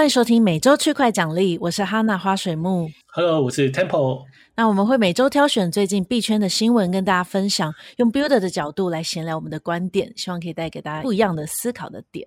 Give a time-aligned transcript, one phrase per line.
[0.00, 2.88] 欢迎收听每周区块奖励，我是哈娜花水木。
[3.12, 4.24] Hello，我是 Temple。
[4.56, 12.26] 那我们会每周挑选最近币圈的新闻，跟大家分享，用 Builder 的角度来闲聊我们的观点，希望可以带给大家不一样的思考的点。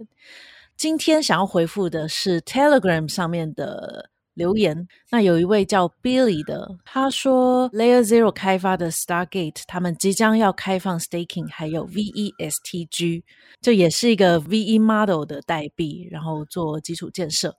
[0.78, 4.88] 今天想要回复的是 Telegram 上面的留言。
[5.10, 13.24] 那有一位叫 Billy 的，他说 Layer Zero 开发的 Stargate，他们即将要开放 Staking，还有 VESTG，
[13.62, 17.56] 这也是一个 VE Model 的代币，然后做基础建设。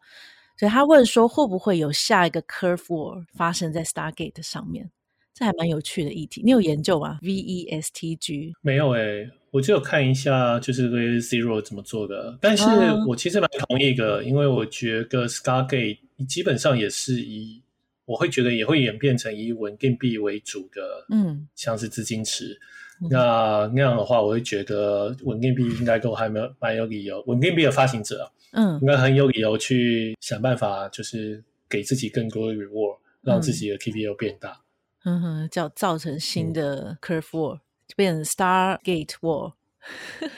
[0.56, 4.90] 所以他问说，会不会有下一个 Curve War 发生在 Stargate 上面？
[5.34, 6.40] 这还蛮有趣的议题。
[6.44, 12.38] 你有研究吗？VESTG 没有诶、欸，我就有看一下，就是 Layer Zero 怎么做的。
[12.40, 12.64] 但是
[13.08, 17.62] 我其实蛮同意的，嗯、因为我觉得 Stargate 基本上也是以，
[18.04, 22.60] 我会觉得也会演变成以稳定币为主的，嗯，像是资金池。
[23.02, 28.30] 嗯、那那样的话，我会觉得稳定币应该都还没有蛮有理由，稳定币的发行者。
[28.52, 34.60] 嗯，应该很有理由去想办法，就是给自己更多的 reward，、嗯、让自己的 TVL 变大。
[35.04, 39.54] 嗯哼，叫造成新的 curve war，、嗯、就变成 Stargate war。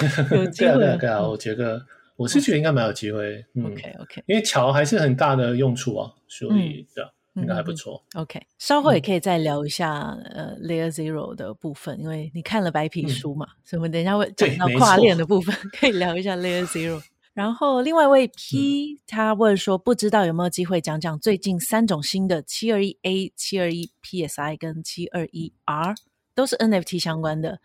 [0.34, 1.86] 有机会，对啊，对啊，我觉得
[2.18, 3.44] 我是觉得应该蛮有机会。
[3.54, 8.04] 嗯、OK OK，因为桥还是很大的用处啊，所以这样、嗯、应该还不错。
[8.14, 17.00] OK，稍后也可以再聊一下、嗯、呃 Layer Zero 的部分，因为你看了白皮书嘛，嗯、所以我们等一下会讲到跨链的部分，可以聊一下 Layer Zero。
[17.34, 25.94] 然后，另外一位 P、嗯、他问说，不知道有没有机会讲讲最近三种新的七二一 A、七二一 PSI 跟七二一 R
[26.34, 27.60] 都是 NFT 相关的。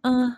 [0.00, 0.36] 嗯，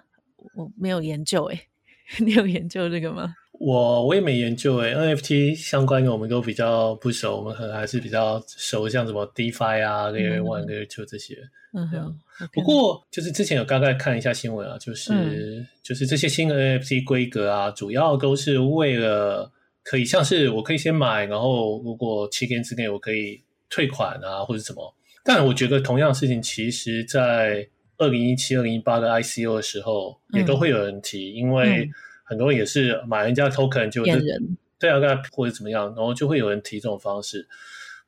[0.55, 1.70] 我没有研究诶，
[2.19, 3.34] 你有研究这个吗？
[3.53, 11.36] 我我也没研究诶，NFT 相关的我们都比较不熟，我们可能还是比较熟，像什么 DeFi 啊、Layer One、Layer Two 这些。
[11.75, 12.19] 嗯哼。
[12.55, 24.94] 不过，就是之前有大概看一下新闻啊，就是、嗯、就是这些新的 NFT 规格啊，主要都是为了可以像是我可以先买，然后如果七天之内我可以退款啊，或者什么。
[25.22, 27.69] 但我觉得同样的事情，其实在
[28.00, 31.88] 二零一七、二零一八的 ICO 的时候，也都会有人提，嗯、因为
[32.25, 34.99] 很多人也是买人家 token 就，就人对啊，
[35.33, 37.47] 或者怎么样，然后就会有人提这种方式。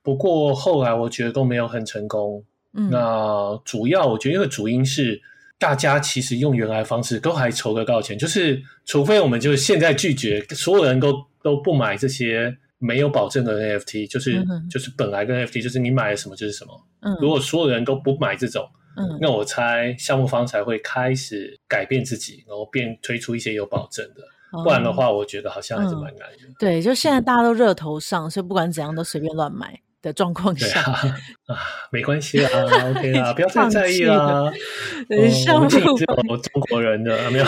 [0.03, 2.43] 不过后来我觉得都没有很成功。
[2.73, 5.21] 嗯、那主要我觉得一个主因是
[5.59, 16.83] 大家其实用原来方式都还筹得到钱，就是除非我们就现在拒绝所有人都都不买这些没有保证的 NFT，就是、嗯、就是本来跟 NFT 就是你买了什么就是什么。
[17.01, 18.67] 嗯，如果所有人都不买这种，
[18.97, 24.23] 嗯，那我猜项目方才会开始改变自己，然后变推出一些有保证的，
[24.53, 26.55] 嗯、不然的话，我觉得好像还是蛮难的、嗯。
[26.59, 29.81] 对，就现在大家都热头上，所以不管怎样都随便乱买。
[30.03, 30.99] 的状况下啊，
[31.47, 31.57] 啊，
[31.93, 32.49] 没关系啦
[32.91, 34.53] ，OK 啊， 不要太在意啦。
[35.31, 35.87] 项目方
[36.29, 37.45] 有中国人的没有，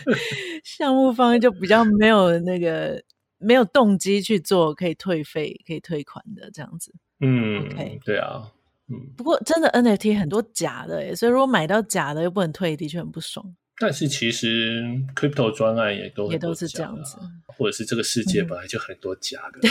[0.64, 3.02] 项目方就比较没有那个
[3.36, 6.94] 没有动机去做可以退费、可以退款的这样子。
[7.20, 8.50] 嗯，OK，对啊，
[8.90, 9.14] 嗯。
[9.16, 13.54] 不过真的 NFT 很多假的耶，所以如果买到假的又不能退，的确很不爽。
[13.80, 14.82] 但是其实
[15.14, 17.16] crypto 专案也都也都是这样子，
[17.46, 19.68] 或者是这个世界本来就很多假的，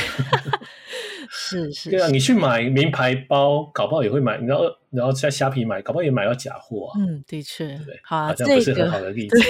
[1.30, 1.90] 是是。
[1.90, 7.00] 对啊，你去买名牌包，搞不好也会买，然后然后在虾皮买，搞不好也买到假货啊。
[7.02, 9.38] 嗯，的确，对，好啊，这不是很好的例子。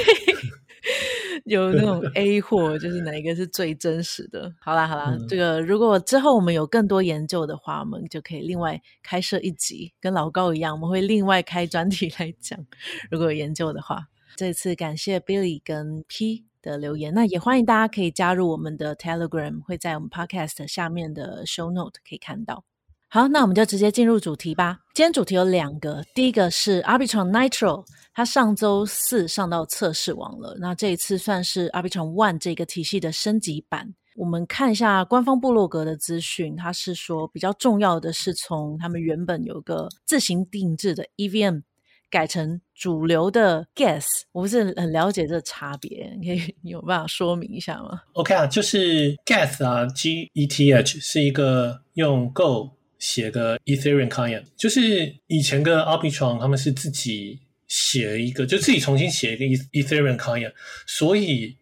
[1.46, 4.54] 有那种 A 货，就是哪一个是最真实的？
[4.60, 12.60] 好啦好啦，这个如果之后我们有更多研究的话，我们就可以另外开设一集，跟老高一样，我们会另外开专题来讲，
[13.10, 14.08] 如果有研究的话。
[14.36, 22.64] 这次感谢 Billy 跟 P 的留言，那也欢迎大家可以加入我们的 Telegram，会在我们 Podcast 下面的 Show Note 可以看到。
[23.10, 24.82] 好，那我们就直接进入主题吧。
[24.94, 27.86] 今天主题有两个，第一个是 Arbitrum Nitro，
[28.18, 30.58] 它上周四上到测试网了。
[30.60, 33.94] 那这一次算是 Arbitrum One 这个体系的升级版。
[34.16, 41.62] 我们看一下官方部落格的资讯，它是说比较重要的是从他们原本有个自行定制的 EVM。
[42.10, 60.18] 改成主流的 Gas，我不是很了解这差别，你可以你有办法说明一下吗？OK 啊，就是 Gas 啊，G E T H 是一个用 Go 写的 Ethereum client，就是以前的 Arbitrum 他们是自己写一个，就自己重新写一个 Ethereum
[60.18, 60.54] client，
[60.86, 61.56] 所以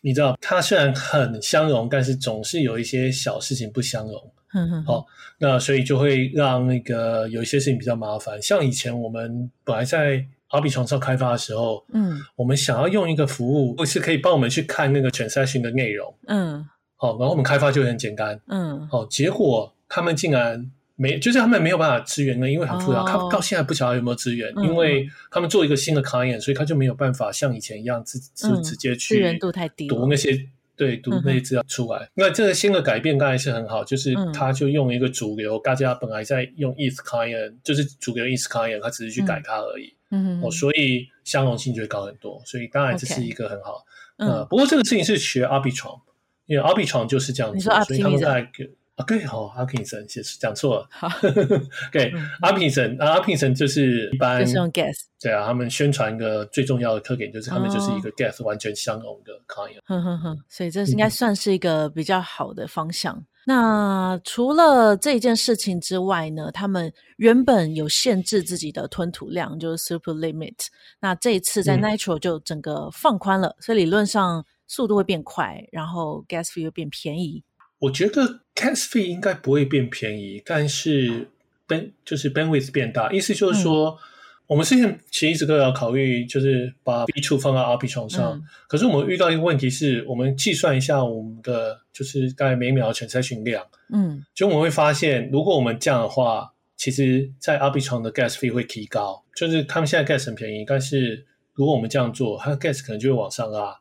[0.00, 4.32] 你知道它虽然很相容，但是总是有一些小事情不相容。
[4.54, 5.06] 嗯哼，好，
[5.38, 8.40] 那所以就会让那个有一些事情比较麻烦。
[8.40, 30.46] 像以前我们本来在 Arbitrum 上开发的时候，嗯，我们想要用一个服务，是可以帮我们去看那个 transaction 的内容，嗯，好，然后我们开发就很简单，嗯，好，结果他们竟然没，就是他们没有办法支援呢，因为很复杂，他、哦、到现在不晓得有没有支援，嗯、因为他们做一个新的 client，所以他就没有办法像以前一样直直直接去，度太低，读那些。
[30.78, 32.04] 对，读那些资料出来。
[32.04, 39.92] 嗯、那这个新的改变当然是很好，就是他就用一个主流，嗯、大家本来在用 ETH client，就是主流 ETH client，他只是去改它而已。
[40.12, 42.40] 嗯哦，所以相容性就会高很多。
[42.46, 43.84] 所以当然这是一个很好。
[44.18, 45.98] 嗯、呃，不过这个事情是学 Arbitrum，
[46.46, 48.48] 因为 Arbitrum 就是这样子，所以他们在。
[48.98, 50.88] 啊，对哦，阿平森其实讲错了。
[50.90, 51.08] 好，
[51.92, 52.12] 对，
[52.42, 54.96] 阿平森就是一般就是用 Gas。
[55.20, 59.78] 对啊，他们宣传一个最重要的特点就是他们就是一个 Gas 完全相容的 client。
[59.84, 63.14] 哼哼哼，所以这应该算是一个比较好的方向。
[63.16, 70.66] 嗯、那除了这件事情之外呢，他们原本有限制自己的吞吐量，就是 Super Limit。
[71.00, 77.44] 那这一次在 natural 就整个放宽了，嗯、所以理论上速度会变快，然后 Gas Fee 又变便宜。
[77.80, 81.28] 我觉得 gas fee 应该不会变便宜，但是
[81.68, 83.98] band 就是 bandwidth 变大，意思就是说，嗯、
[84.48, 88.32] 我们之前其实一直都要考虑，就是把 B2 放到 Arbitrum 上。
[88.32, 101.24] 嗯、可是我们遇到一个问题是，我们计算一下我们的就是大概每秒的 transaction 量，嗯，就我们会发现，如果我们这样的话，其实在 Arbitrum 的 gas fee 会提高，就是他们现在 gas 很便宜，但是
[101.54, 103.78] 如果我们这样做，它的 gas 可能就会往上拉。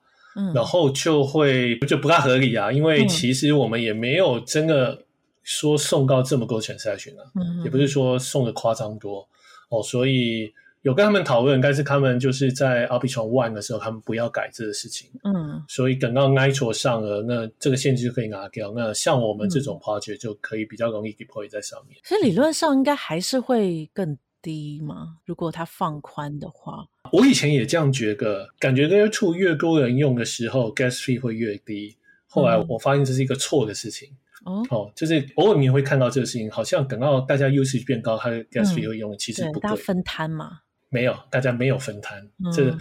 [0.53, 5.03] 然后就会就不大合理啊，因为其实我们也没有真的
[5.43, 9.27] 说送到这么多 transaction 啊，嗯、也不是说送的夸张多
[9.69, 10.53] 哦，所以
[10.83, 18.71] 有跟他们讨论，但是他们就是在 Arbitrum One 的时候，他们不要改这个事情，嗯，所以等到 Nitro 上了，那这个限制就可以拿掉。
[18.73, 25.17] 那像我们这种 project 就可以比较容易 deploy 在上面，所以理论上应该还是会更低吗？
[25.25, 26.87] 如果它放宽的话？
[27.11, 31.97] 我以前也这样觉得，感觉 Layer 2越多人用的时候，gas fee 会越低。
[32.27, 34.09] 后来我发现这是一个错的事情。
[34.45, 39.61] 哦、就是偶尔你会看到这个事情，好像等到大家 usage 变高，它的 gas fee 会用，嗯、其实不对。
[39.63, 40.59] 大家分摊嘛？
[40.87, 42.25] 没有，大家没有分摊。
[42.41, 42.77] 嗯、这个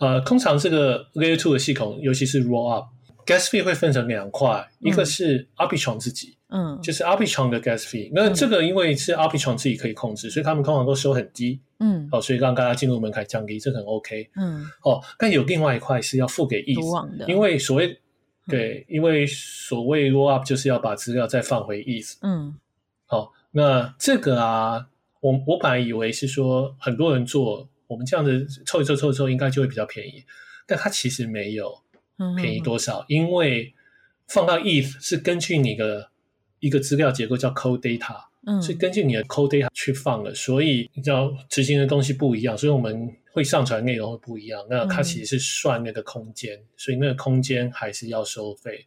[0.00, 2.68] 呃，通常这个 Layer 2的系统，尤其是 roll
[3.24, 6.36] up，gas fee 会分成两块，嗯、一个是 Arbitrum 自己。
[6.48, 11.60] 嗯，就是 Arbitrum 的 gas fee，那这个因为是 Arbitrum 自己可以控制，嗯、所以他们通常都收很低。
[11.80, 14.30] 嗯，哦，所以让大家进入门槛降低，这很 OK。
[14.36, 17.98] 嗯，哦，但有另外一块是要付给的，因为所谓
[18.46, 22.18] 对，因为所谓 roll up 就是要把资料再放回 ETH。
[22.20, 22.54] 嗯，
[23.06, 24.86] 好、哦，那这个啊，
[25.20, 30.22] 我我本来以为是说很多人做，我们这样子凑一凑凑一凑，应该就会比较便宜，
[30.68, 31.82] 但它其实没有
[32.36, 33.74] 便宜多少，嗯、因为
[34.28, 36.10] 放到 ETH 是根据你的。
[36.60, 38.16] 一个资料结构叫 cold data，
[38.46, 44.64] 嗯，是根据你的 cold data 去放的，所以你知道执行的东西不一样，所以我们会上传内容会不一样。
[44.70, 48.86] 那它其实是算那个空间，嗯、所以那个空间还是要收费。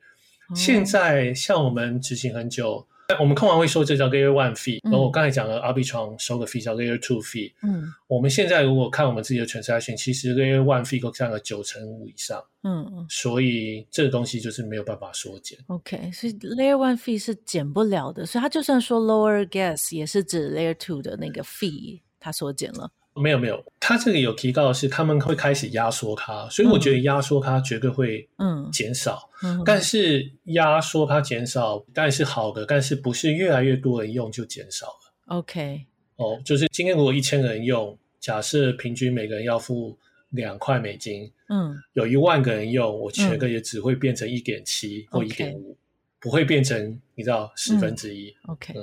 [0.50, 2.84] 嗯、现在像我们执行很久。
[3.20, 7.54] 我们通常会收这叫 Layer One Fee，然后我刚才讲了 Arbitron 收个 fee 叫 Layer Two Fee。
[7.64, 12.44] 嗯，我们现在如果看我们自己的 transaction，其实 Layer One Fee 都占了九成五以上。
[12.64, 15.58] 嗯嗯，所以这个东西就是没有办法缩减。
[15.68, 22.92] OK，所以 Layer One Fee 是减不了的，所以它就算说 Lower Gas 也是指 Layer Two 的那个 fee，它缩减了。
[23.18, 28.58] 没有没有，他这个有提到的是他们会开始压缩它，所以我觉得压缩它绝对会嗯。
[28.70, 35.86] 减少，嗯，但是压缩它减少当然是好的，但是不是越来越多人用就减少了？OK，
[36.18, 39.98] 哦，就是今天如果一千个人用，假设平均每个人要付
[40.32, 45.76] 两块美金，嗯，有一万个人用，我全个也只会变成一点七或一点五，
[46.20, 48.74] 不会变成你知道十分之一，OK。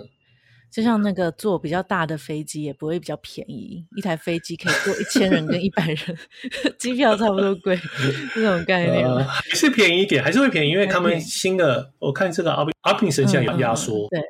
[0.74, 6.18] 就像那个坐比较大的飞机也不会比较便宜，一台飞机可以坐一千人跟一百人，
[6.76, 7.78] 机票差不多贵，
[8.34, 12.50] 这种概念、呃、还是便宜一点，还是会便宜，因为他们新的我看这个
[12.82, 14.20] Arbitrum 现在有压缩，对，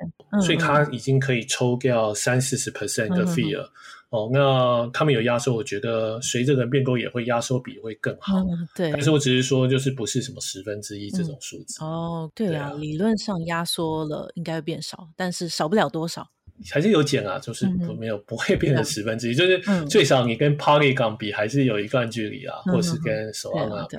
[0.42, 3.72] 所以它已经可以抽掉三四十 percent 的 fee 了。
[4.14, 8.38] 哦，那他们有压缩，我觉得随着人变多也会压缩比会更好。
[8.38, 11.82] 嗯、对，但是我只是说，就是不是什么十分之一这种数字。
[11.82, 16.28] 嗯、哦，对啊，对啊，理论上压缩了应该会变少，但是少不了多少。
[16.70, 17.68] 还是有减啊，就是
[17.98, 23.96] 没有、嗯、不会变成十分之一，嗯、就是最少你跟 Polygon 比还是有一段距离啊，嗯、或是跟 Solana 比。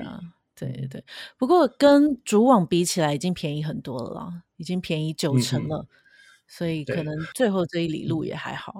[0.58, 1.04] 对对对，
[1.36, 5.78] 不过跟主网比起来已经便宜很多了啦，已经便宜九成了。
[5.78, 5.86] 嗯
[6.48, 8.74] 所以可能最后这一里路也还好。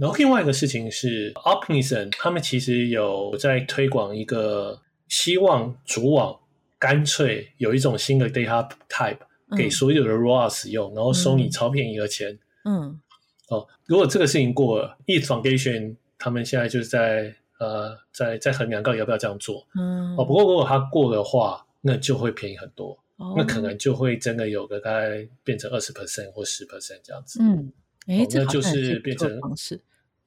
[0.00, 6.38] 然后另外一个事情是，Optimism 他们其实有在推广一个，希望主网
[6.78, 9.18] 干脆有一种新的 data type
[9.56, 12.38] 给所有的 ROA 使用，嗯、然后收你超便宜的钱。
[12.64, 13.00] 嗯。
[13.48, 19.66] 哦，如果这个事情过了，ETH Foundation 他们现在就是在呃在在衡量到底要不要这样做。
[19.74, 20.16] 嗯。
[20.16, 22.98] 哦，不过如果它过的话，那就会便宜很多。
[23.36, 27.38] 那可能就会真的有个大概变成二十 percent 或十 percent 这样子。
[27.42, 27.72] 嗯，
[28.06, 29.80] 哎，这就是变成方式。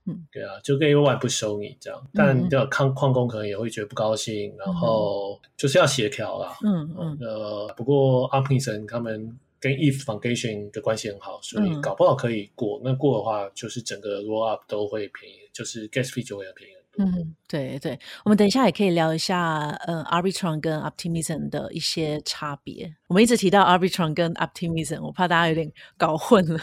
[0.05, 6.57] 嗯，对啊，就 Layer One 不收你这样，但要矿矿工可能也会觉得不高兴，嗯、然后就是要协调啦。
[6.63, 7.17] 嗯嗯。
[7.21, 12.79] 呃，不过 Optimism 他们跟 ETH Foundation 的关系很好，所以搞不好可以过。
[12.79, 16.73] 嗯、那过的话，就是整个 Roll Up 都会便宜，就是 Gas Fee 就会很便宜。
[16.99, 22.93] 嗯，对对，我们等一下也可以聊一下，呃，Arbitron 跟 Optimism 的一些差别。
[23.07, 26.59] 我们一直提到 Arbitron 跟 Optimism，我怕大家有点 搞混了。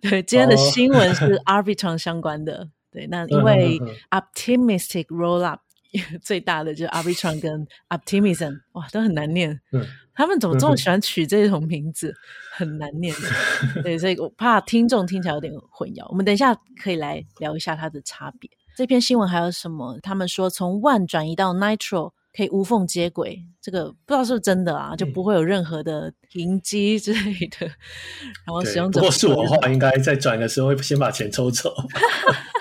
[0.00, 2.58] 对，今天的新闻是 Arbitron 相关的。
[2.58, 5.58] 哦、对，那因为 Optimistic Rollup
[6.22, 9.60] 最大的就是 Arbitron 跟 Optimism，哇，都很难念。
[9.72, 12.14] 嗯，他们怎么这么喜欢取这种名字？
[12.52, 13.82] 很难念的。
[13.82, 16.06] 对，所以我怕听众听起来有点混淆。
[16.10, 18.48] 我们等一下可以来聊一下它的差别。
[18.76, 19.98] 这篇新闻还有什么？
[20.02, 24.94] 他们说从 One 转移到 Nitro 可以无缝接轨，这个不知道是不是真的啊？
[24.94, 27.66] 嗯、就不会有任何的停机之类的。
[28.44, 31.72] 然后使用者，如果是我的话，应该在转的时候会先把钱抽走。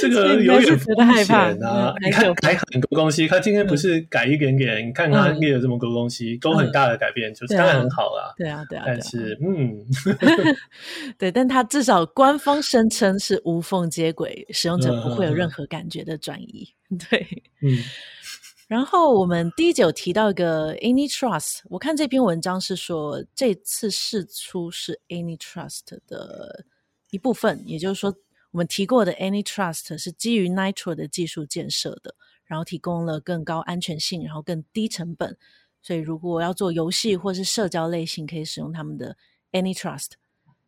[0.00, 1.94] 这个 有点风险啊！
[2.04, 8.32] 你看改很多东西，他今天不是改一点点，你看他列了这么多东西，都很大的改变，就是当然很好啦。
[8.36, 8.84] 对啊，对啊。
[8.86, 9.84] 但是，嗯，
[11.18, 16.68] 对，但他至少官方声称是无缝接轨，使用者不会有任何感觉的转移。
[17.10, 17.26] 对，
[17.62, 17.78] 嗯。
[18.68, 26.64] 然后我们第一提到一个 AnyTrust，我看这篇文章是说这次试出是 AnyTrust 的
[27.10, 28.14] 一部分，也就是说。
[28.52, 32.14] 我们提过的 AnyTrust 是基于 Nitro 的技术建设的，
[32.44, 35.36] 然后提供了更高安全性，然后更低成本。
[35.82, 39.16] 所以如果要做游戏或是社交类型，可以使用他们的
[39.52, 40.10] AnyTrust。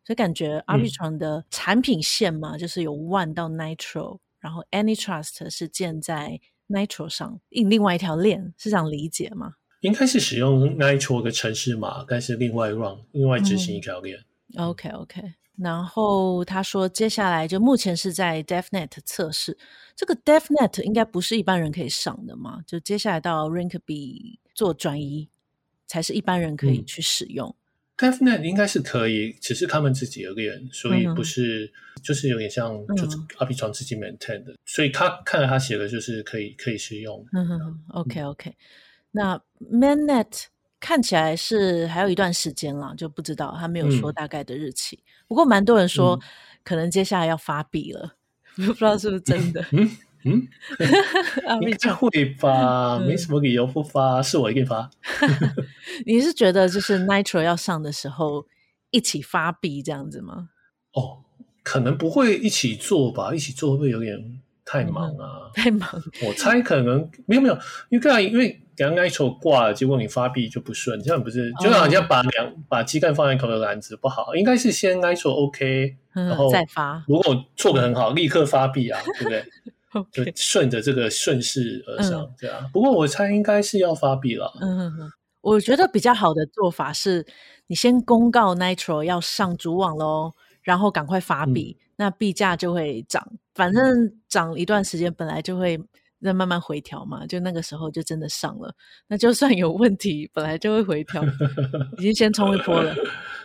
[0.05, 9.53] 所以感觉 Arbitrum 的产品线嘛，嗯、就是有 One 到 Nitro，然后 AnyTrust 是建在 Nitro 上，印另外一条链，是这样理解吗？
[9.81, 14.17] 应该是使用 Nitro 的程式码，但是另外 run，另外执行一条链。
[14.55, 15.21] 嗯、OK OK。
[15.55, 19.55] 然后他说，接下来就目前是在 DevNet 测试，
[19.95, 22.61] 这个 DevNet 应该不是一般人可以上的嘛？
[22.65, 25.29] 就接下来到 Rinkeby 做转移，
[25.85, 27.55] 才是一般人可以去使用。
[27.97, 37.23] 嗯、DevNet 应该是可以，只是他们自己有练，所以不是，嗯、就是有点像就是 Arbitrum 自己 maintain 的，嗯、所以他看了他写的就是可以可以使用。
[37.31, 38.55] 嗯哼，OK OK，
[39.11, 39.39] 那
[39.71, 40.45] Mainnet。
[40.83, 44.97] 看起来是还有一段时间了，就不知道他没有说大概的日期。
[44.97, 46.19] 嗯、不过蛮多人说，
[46.61, 48.17] 可能接下来要发币了，
[48.57, 49.65] 嗯、 不知道是不是真的。
[49.71, 49.89] 嗯
[50.25, 50.45] 嗯，
[51.63, 54.89] 应该会吧，没什么理由不发，是我一定发。
[56.05, 58.45] 你是觉得就是 Nitro 要上的时候
[58.91, 60.49] 一起发币这样子吗？
[60.91, 61.23] 哦，
[61.63, 65.47] 可能不会一起做吧，一起做会不会有点太忙啊？
[65.47, 65.89] 嗯、太忙，
[66.27, 68.59] 我猜可能没有没有，因为因为。
[68.75, 72.53] 刚刚一手挂了，结果你发币就不顺，这样不是就好像把两、oh.
[72.67, 77.03] 把鸡蛋放在同一个篮子不好，应该是先挨手 OK，然后再发。
[77.07, 79.45] 如果做的很好，立刻发币啊， 对不对
[80.11, 82.69] 就顺着这个顺势而上，这样。
[82.73, 84.51] 不过我猜应该是要发币了。
[84.59, 85.11] 嗯嗯嗯，
[85.41, 87.25] 我觉得比较好的做法是，
[87.67, 90.31] 你先公告 Nitro 要上主网喽，
[90.63, 93.33] 然后赶快发币，嗯、那币价就会涨。
[93.53, 93.83] 反正
[94.27, 95.79] 涨一段时间，本来就会。
[96.23, 98.73] 再慢慢回调嘛，就那个时候就真的上了。
[99.07, 101.23] 那就算有问题，本来就会回调，
[101.97, 102.95] 已经先冲一波了。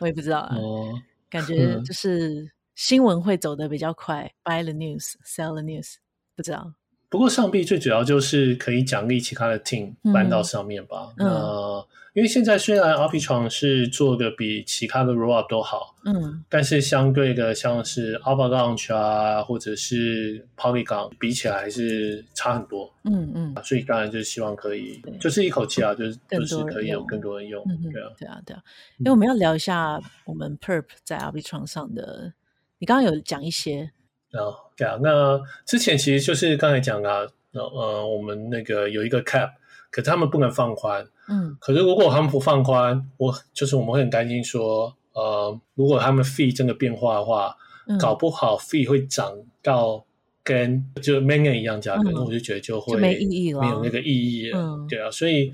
[0.01, 0.95] 我也不知道啊，哦、
[1.29, 5.97] 感觉就是新闻会走得比较快、嗯、，buy the news, sell the news，
[6.37, 6.73] 不知道。
[7.11, 11.09] 不过上币最主要就是可以奖励其他的 team 搬到上面吧。
[11.17, 27.62] 嗯、那因为现在虽然 Arbitrum 是做的比其他的 Rollup 都好，嗯，但是相对的像是 Avalanche 啊，或者是 Polygon 比起来还是差很多，嗯嗯，所以当然就是希望可以，就是一口气啊，就是就是可以有更多人用，
[27.93, 28.62] 对啊，对啊，对啊。
[28.99, 32.33] 因为我们要聊一下我们 Perp 在 Arbitrum 上的，
[32.79, 33.93] 你刚刚有讲一些，
[34.33, 37.21] 啊，对啊，那之前其实就是刚才讲啊，
[37.53, 39.50] 呃，我们那个有一个 Cap。
[39.90, 50.04] 可是他们不能放宽，嗯，可是如果他们不放宽，我就是我们会很担心说，呃，如果他们 fee 真的变化的话，嗯、搞不好 fee 会涨到
[50.45, 55.52] 跟就 mainnet 一样价格，那、嗯、我就觉得就会就没意义了，没有那个意义了，嗯、对啊，所以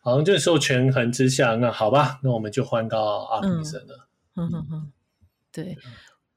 [0.00, 4.48] 好像这时候权衡之下，那好吧，那我们就换到 Optimism 了，嗯。
[4.50, 4.92] 哼哼，
[5.52, 5.76] 对，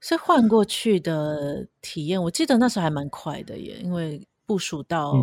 [0.01, 5.13] 所以换过去的体验，我记得那时候还蛮快的耶，因为部署到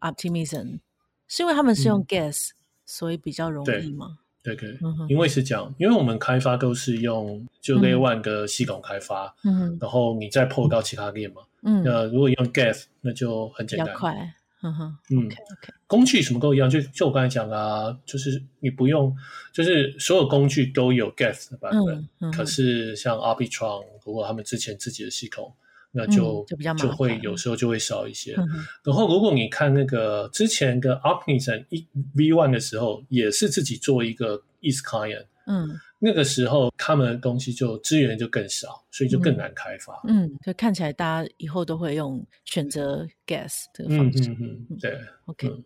[0.00, 0.80] Optimism、嗯。
[1.28, 2.54] 是因为他们是用 Gas，、嗯、
[2.86, 4.18] 所以比较容易吗？
[4.42, 19.16] 对对，嗯、因为是这样，因为我们开发都是用就 Layer 1个系统开发，嗯，然后你再 port 到其他链嘛，嗯，那如果用 Gas，那就很简单，比较快，嗯哼，嗯，OK OK，工具什么都一样，就就我刚才讲啊，就是你不用，
[19.50, 25.54] 就是所有工具都有 Gas 的版本，嗯嗯、可是像 Arbitrum，如果他们之前自己的系统。
[25.94, 28.34] 那就、嗯、就比较就会有时候就会少一些。
[28.34, 28.46] 嗯、
[28.84, 40.00] 然后如果你看那个之前的 Optimism 一 V one 的时候，也是自己做一个 East Client，嗯，那个时候他们的东西就资源就更少，所以就更难开发。
[40.08, 44.30] 嗯，所以看起来大家以后都会用选择 Guess 这个方式。
[44.30, 45.64] 嗯嗯嗯，对，OK、嗯。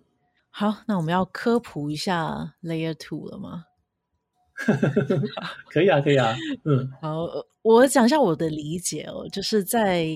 [0.51, 3.65] 好，那我们要科普一下 Layer Two 了吗？
[5.71, 6.37] 可以啊，可以啊。
[6.65, 7.27] 嗯， 好，
[7.63, 10.07] 我讲一下我的理解哦，就是在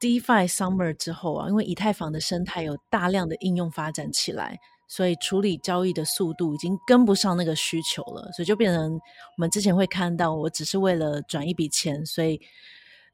[0.00, 9.00] DeFi Summer 之后啊，因为以太坊的生态有大量的应用发展起来，所以处理交易的速度已经跟不上那个需求了，所以就变成我
[9.38, 12.40] 们之前会看到，我只是为了转一笔钱，所以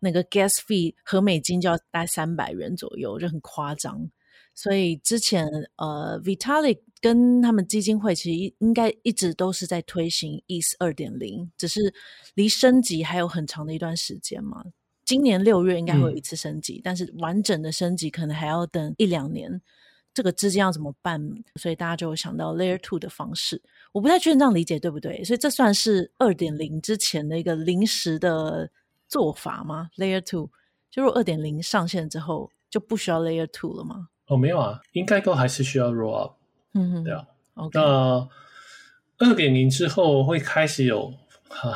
[0.00, 4.10] 那个 Gas Fee 和美金就要大概三百元左右，就很夸张。
[4.52, 11.92] 所以之前呃，Vitalik 跟他们基金会其实应该一直都是在推行 ETH 二点零，只是
[12.34, 14.64] 离升级还有很长的一段时间嘛。
[15.04, 19.60] 今年六月应该会有一次升级，嗯，但是完整的升级可能还要等一两年。
[20.12, 21.20] 这个之间要怎么办？
[21.54, 23.62] 所以大家就想到 Layer Two 的方式。
[23.92, 25.22] 我不太确定这样理解对不对？
[25.22, 28.68] 所以这算是二点零之前的一个临时的
[29.06, 30.50] 做法吗？Layer Two
[30.90, 34.08] 就如果二点零上线之后就不需要 Layer Two 了吗？
[34.26, 36.34] 哦，没有啊，应该都还是需要 roll up，
[36.74, 37.26] 嗯哼，对啊。
[37.54, 37.70] Okay.
[37.74, 38.28] 那
[39.18, 41.12] 二点零之后会开始有，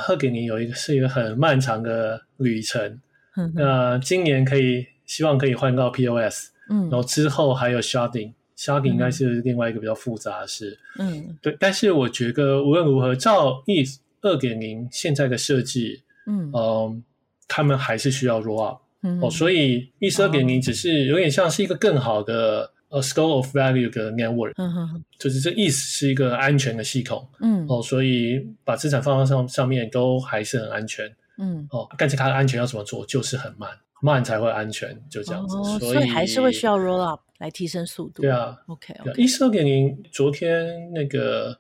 [0.09, 3.01] 二点零有一个是一个很漫长的旅程。
[3.37, 10.79] 嗯，那今年可以希望可以换到 POS，嗯，然后之后还有 sharding，sharding 应该是另外一个比较复杂的事。
[10.99, 17.03] 嗯，对，但是我觉得无论如何，照 ETH 二点零现在的设计，嗯，嗯，
[17.49, 18.81] 他们还是需要 roll up。
[19.03, 33.69] 嗯、哦，所以 ETH 二点零只是有点像是一个更好的呃 store of value 的 network，嗯哼，就是这 ETH 是一个安全的系统，嗯，哦，所以把资产放到上上面都还是很安全，嗯，哦，但是它的安全要怎么做，就是很慢，
[34.01, 39.45] 慢才会安全，就这样子，哦、所以，所以还是会需要 roll up 来提升速度，对啊，OK，ETH okay.
[39.45, 41.59] 二点零昨天那个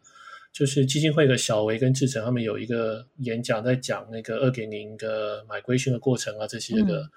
[0.52, 7.00] 就是基金会的小维跟志成他们有一个演讲在讲那个二点零的 migration 的过程啊这些的。
[7.00, 7.10] 嗯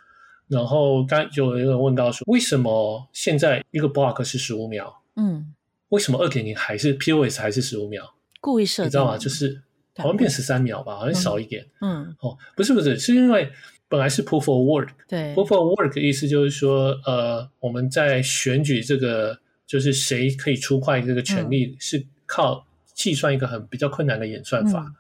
[0.48, 4.94] 然后刚就有一个人问到说，为什么现在一个 block 是十五秒？
[5.18, 5.54] 嗯，
[5.90, 8.14] 为什么二点零还是 POS 还是十五秒？
[8.40, 9.18] 故意设定，你知道吗？
[9.18, 9.62] 就是
[9.98, 11.66] 好像变十三秒吧，好像少一点。
[11.82, 13.52] 嗯，哦，不是不是，是因为
[13.90, 14.90] 本来是 proof of work。
[15.06, 24.96] 对，proof of work 的意思就是说，呃，我们在选举这个，就是谁可以出块这个权利，是靠计算一个很比较困难的演算法，嗯、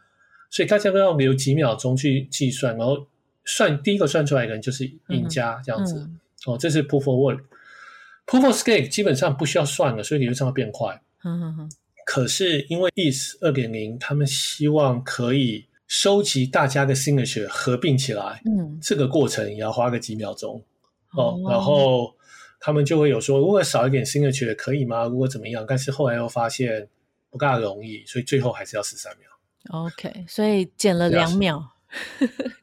[0.49, 3.07] 所以大家都要留几秒钟去计算，然后。
[3.47, 11.01] 算第一个算出来的人就是赢家，嗯、这样子、嗯、哦，这是 proof of work，proof of stake 基本上不需要算了，所以理论上会变快。
[11.23, 11.71] 嗯嗯嗯。
[12.05, 20.61] 可是因为 ETH 二点零，他们希望可以收集大家的 signature 合并起来，嗯，这个过程也要花个几秒钟
[21.13, 21.49] 哦，哦。
[21.49, 22.13] 然后
[22.59, 25.05] 他们就会有说，如果少一点 signature 可以吗？
[25.05, 25.65] 如果怎么样？
[25.67, 26.87] 但是后来又发现
[27.29, 29.29] 不大容易，所以最后还是要十三秒。
[29.85, 31.73] OK，所以减了两秒。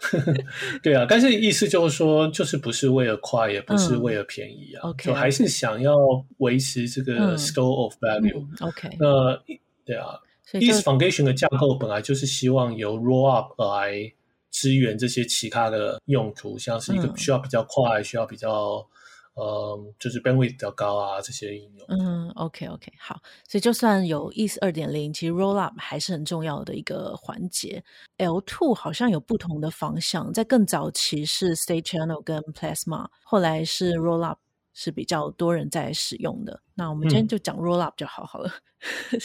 [0.83, 5.97] 对啊，但是意思就是说，就是不是为了快，也不是为了便宜啊，就还是想要
[6.39, 8.47] 维持这个 scale of value。
[8.61, 9.39] OK，那
[9.85, 10.19] 对啊
[10.53, 14.13] ，ETH Foundation 的架构本来就是希望由 roll up 来
[14.51, 18.87] 支援这些其他的用途，像是一个需要比较快，嗯、需要比较。
[19.35, 21.87] 呃，就是 bandwidth 比较高啊，这些应用。
[21.89, 23.21] 嗯，OK OK，好。
[23.49, 27.83] 所以就算有 e s 二点零，其实 roll up 还是很重要的一个环节。
[28.19, 34.39] L two 好像有不同的方向，在更早期是 State Channel 跟 Plasma，后来是 roll up。
[34.75, 36.61] 是比较多人在使用的。
[36.75, 38.51] 那我们今天就讲 roll up 就好好了。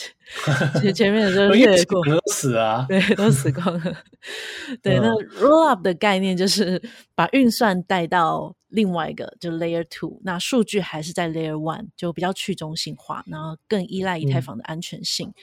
[0.80, 3.94] 其实前面的时候略过，都死啊，对，都死光了。
[4.80, 6.80] 对，那 roll up 的概念就是
[7.14, 10.18] 把运算带到另外一个，就 layer two。
[10.24, 15.28] 那数据还是在 layer one，就比较去中心化，然后更依赖以太坊的安全性。
[15.28, 15.34] 嗯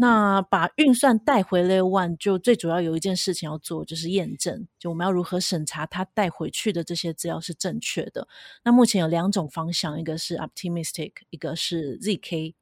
[0.00, 4.68] 那把运算带回 Layer One，就最主要有一件事情要做，就是验证。
[4.78, 8.28] 就我们要如何审查它带回去的这些资料是正确的？
[8.62, 12.54] 那目前有两种方向，一个是 Optimistic，一个是 ZK。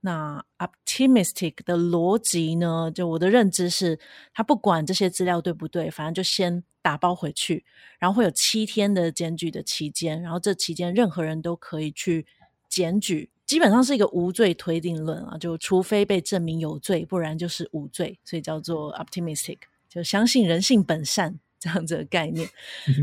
[0.00, 2.90] 那 Optimistic 的逻辑呢？
[2.92, 4.00] 就我的认知是，
[4.32, 7.64] 它不管这些资料对不对，反正就先打包回去，
[8.00, 12.26] 然后会有七天的检举的期间，然后这期间任何人都可以去
[12.68, 13.30] 检举。
[13.54, 22.48] 基本上是一个无罪推定论啊，就除非被证明有罪，不然就是无罪，所以叫做 optimistic，就相信人性本善这样子的概念。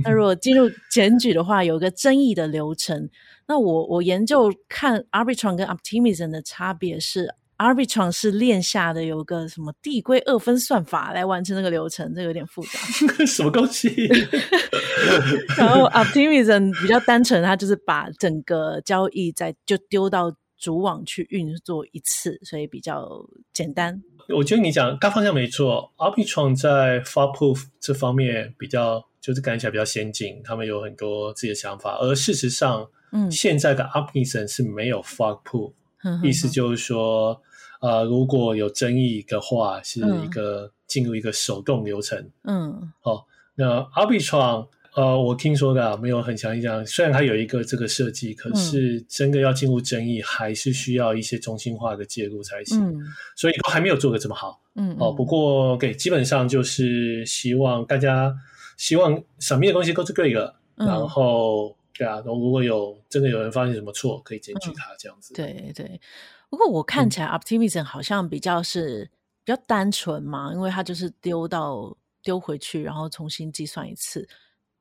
[0.03, 3.09] 那如果进入检举的话，有一个争议的流程。
[3.47, 12.79] 那我我研究看 arbitron 跟 optimism 的差别是 Arbitron 是链下的有个什么递归二分算法来完成那个流程，这个有点复杂。
[13.25, 13.87] 什么东西？
[15.55, 24.01] 然后 Optimism 比较单纯，它就是把整个交易在就丢到主网去运作一次，所以比较简单。
[24.29, 31.97] 我觉得你讲大方向没错，Arbitron 在 Fork Proof 这方面比较就是感觉起来比较先进，他们有很多自己的想法。
[31.97, 37.41] 而事实上，嗯，现在的 Arbitron 是没有 Fork Proof，嗯，意思就是说，
[37.81, 42.29] 呃，如果有争议的话，是一个进入一个手动流程。
[42.43, 52.77] 嗯，好，哦，那 Arbitrum 呃，我听说的没有很强硬讲，虽然它有一个这个设计，可是真的要进入争议，还是需要一些中心化的介入才行。
[52.85, 52.99] 嗯、
[53.35, 54.61] 所以都还没有做的这么好。
[54.75, 58.35] 嗯，哦，不过给基本上就是希望大家
[58.75, 65.33] 希望上面的东西都是对的，嗯、然后对啊，然后如果有真的有人发现什么错，可以检举他这样子。
[65.33, 66.01] 嗯、对对。
[66.49, 69.09] 不过我看起来 Optimism 好像比较是
[69.45, 74.27] 比较单纯嘛，因为它就是丢到丢回去，然后重新计算一次。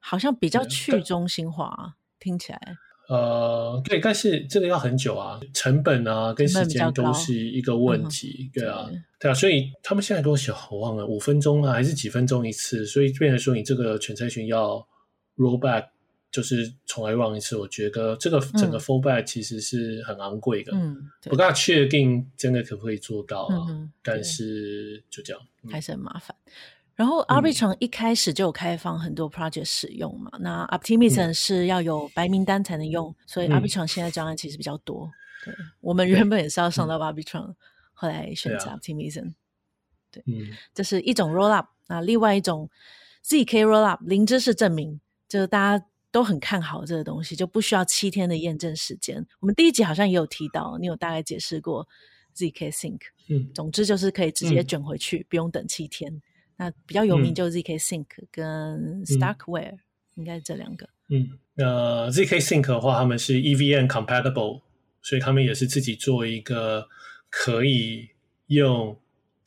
[0.01, 2.77] 好像比较去中心化，啊，听起来。
[3.09, 14.87] 呃，对，但是这个要很久啊，成本啊跟时间都是一个问题，对啊，对，啊，所以他们现在跟我讲，我忘了五分钟啊，还是几分钟一次，所以变成说你这个 transaction 要
[15.37, 15.89] roll back，
[16.31, 26.37] 就是重来 run 一次，我觉得这个整个 fallback 其实是很昂贵的，嗯，不大确定真的可不可以做到啊，嗯，但是就这样，嗯，还是很麻烦。
[27.01, 35.11] 然后 Arbitrum 一开始就有开放很多 project 使用嘛，嗯、那 Optimism 是要有白名单才能用，嗯、所以 Arbitrum 现在专案其实比较多。
[35.43, 37.57] 对，我们原本也是要上到 Arbitrum，、嗯、
[37.95, 39.33] 后来选择 Optimism。
[40.11, 42.69] 对，嗯、这是一种 Rollup，那另外一种
[43.25, 49.27] ZK Rollup 零知识证明，就是大家都很看好这个东西，就不需要七天的验证时间。
[49.39, 51.89] 我们第一集好像也有提到，你有大概解释过
[52.37, 53.01] ZK Sync。
[53.31, 56.21] 嗯，总之就是可以直接卷回去，嗯、不用等七天。
[56.61, 59.81] 那比较有名就是 ZK Sync 跟 Starkware，、嗯、
[60.17, 60.87] 应该是这两个。
[61.09, 64.61] 嗯，那 ZK Sync 的话，他们是 EVM compatible，
[65.01, 66.87] 所以他们也是自己做一个
[67.31, 68.11] 可以
[68.49, 68.95] 用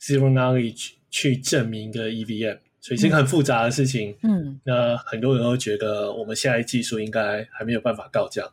[0.00, 4.16] Zero Knowledge 去证明的 EVM，所以是一个很复杂的事情。
[4.24, 8.52] 嗯，那很多人都觉得我们现在技术应该还没有办法告这样，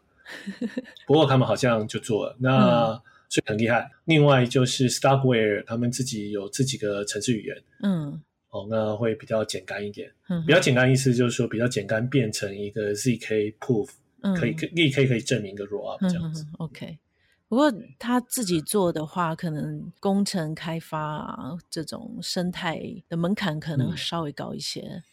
[1.07, 3.89] 不过他们好像就做了，那、嗯、所以很厉害。
[4.05, 7.57] 另外就是 Starkware，他们自己有自己的程式语言。
[7.81, 8.21] 嗯。
[8.51, 10.11] 哦，那会比较简单一点。
[10.29, 13.89] 嗯，比较简单意思就是说，比较简单变成一个 zk proof，
[14.21, 16.45] 嗯，可以立刻可以证明一个 rollup 这样子。
[16.59, 16.99] OK，
[17.47, 24.81] 不过他自己做的话，可能工程开发啊这种生态的门槛可能稍微高一些。
[24.81, 25.03] 嗯，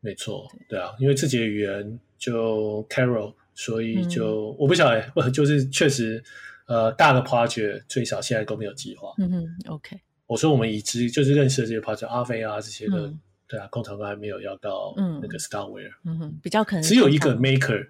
[0.00, 6.22] 没错，对啊，因为自己的语言就 Carol，所以就，嗯，我不晓得， 就是确实，
[6.66, 9.12] 呃，大的 project 最少现在都没有计划。
[9.18, 10.00] 嗯哼，OK。
[10.26, 17.88] 我说我们已知就是认识的这些 project 阿飞啊这些的，嗯、对啊，工厂都还没有要到那个 Starkware，嗯哼，比较可能只有一个 Maker，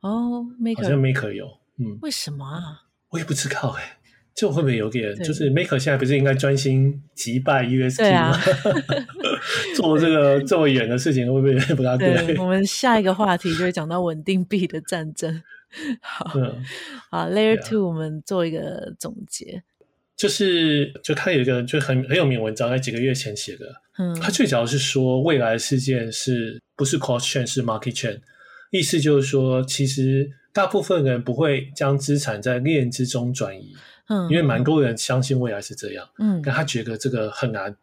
[0.00, 1.46] 哦，Maker 好像 Maker 有，
[1.78, 2.84] 嗯，为什么啊？
[3.10, 3.96] 我也不知道哎、欸，
[4.34, 8.30] 这会不会有点就是 Maker 现在不是应该专心击败 UST 吗？
[8.30, 8.40] 啊、
[9.76, 12.14] 做这个 这么远的事情会不会不大对？
[12.26, 15.42] 对，我们下一个话题就会讲到稳定币的战争。
[16.00, 16.64] 好，嗯、
[17.10, 19.62] 好，Layer Two，我们做一个总结。
[20.16, 23.66] 就是，就他有一个就很很有名文章，在几个月前写的。
[23.98, 28.20] 嗯，他最主要是说，未来事件是不是 cross chain 是 market chain，
[28.70, 33.74] 意思就是说，其实大部分人不会将资产在链之中转移。
[34.08, 36.08] 嗯，因为蛮多人相信未来是这样。
[36.18, 37.76] 嗯，但他觉得这个很难。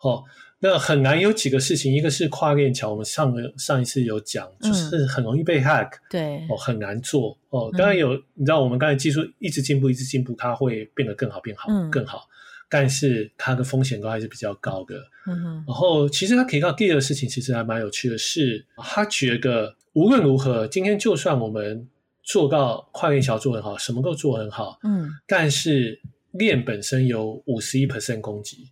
[0.00, 0.24] 哦。
[0.66, 7.70] 那很难有几个事情，一个是跨链桥，我们上个上一次有讲，就是很容易被 hack，嗯、对，哦，很难做哦。
[7.76, 12.22] 当然有，嗯、你知道我们刚才技术一直进步，一直进步，它会变得更好，变好，嗯、更好。
[12.70, 14.96] 但是它的风险都还是比较高的。
[15.26, 15.64] 嗯哼。
[15.66, 21.86] 然后其实他提到第二个事情，其实还蛮有趣的是，他觉得无论如何，今天就算我们
[22.22, 26.00] 做到跨链桥做很好，什么都做很好，嗯，但是
[26.30, 28.70] 链本身有五十一 percent 攻击。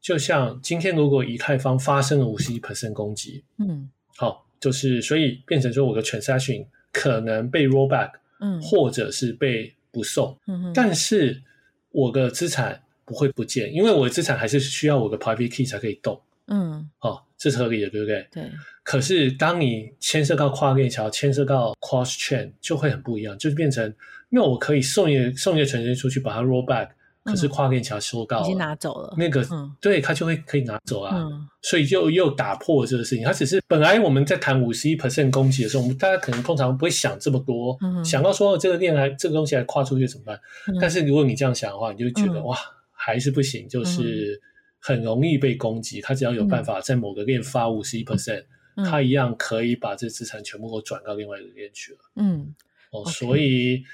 [0.00, 11.42] 就像今天，如果以太坊发生了五十一 percent 攻击，嗯，好，就是所以变成说我的 transaction 可能被 roll back，嗯，或者是被不送，嗯哼，但是
[11.90, 18.26] 我的资产不会不见，因为我的资产还是需要我的 private key 才可以动，嗯，好，这是合理的，对不对？
[18.32, 18.50] 对。
[18.82, 23.86] 可是当你牵涉到跨链桥，牵涉到 cross chain，就会很不一样，就是变成，
[24.30, 26.88] 因为我可以送一个送一个 transaction 出去，把它 roll back。
[27.24, 29.14] 可是跨链桥收到了，已经拿走了。
[29.16, 31.14] 那个，嗯、对，他就会可以拿走啊。
[31.16, 33.24] 嗯、所以就又打破了这个事情。
[33.24, 40.40] 他只是本来我们在谈五十一 percent 攻击的时候，我们大家可能通常不会想这么多，嗯、想到说这个链还这个东西还跨出去怎么办？
[40.66, 42.56] 嗯、但是如果你这样想的话，你就觉得、嗯、哇，
[42.92, 44.40] 还是不行，就是
[44.78, 46.00] 很容易被攻击。
[46.00, 48.44] 他只要有办法在某个链发五十一 percent，
[48.76, 51.98] 他一样可以把这资产全部都转到另外一个链去了。
[52.16, 52.54] 嗯，
[52.92, 53.84] 哦，所以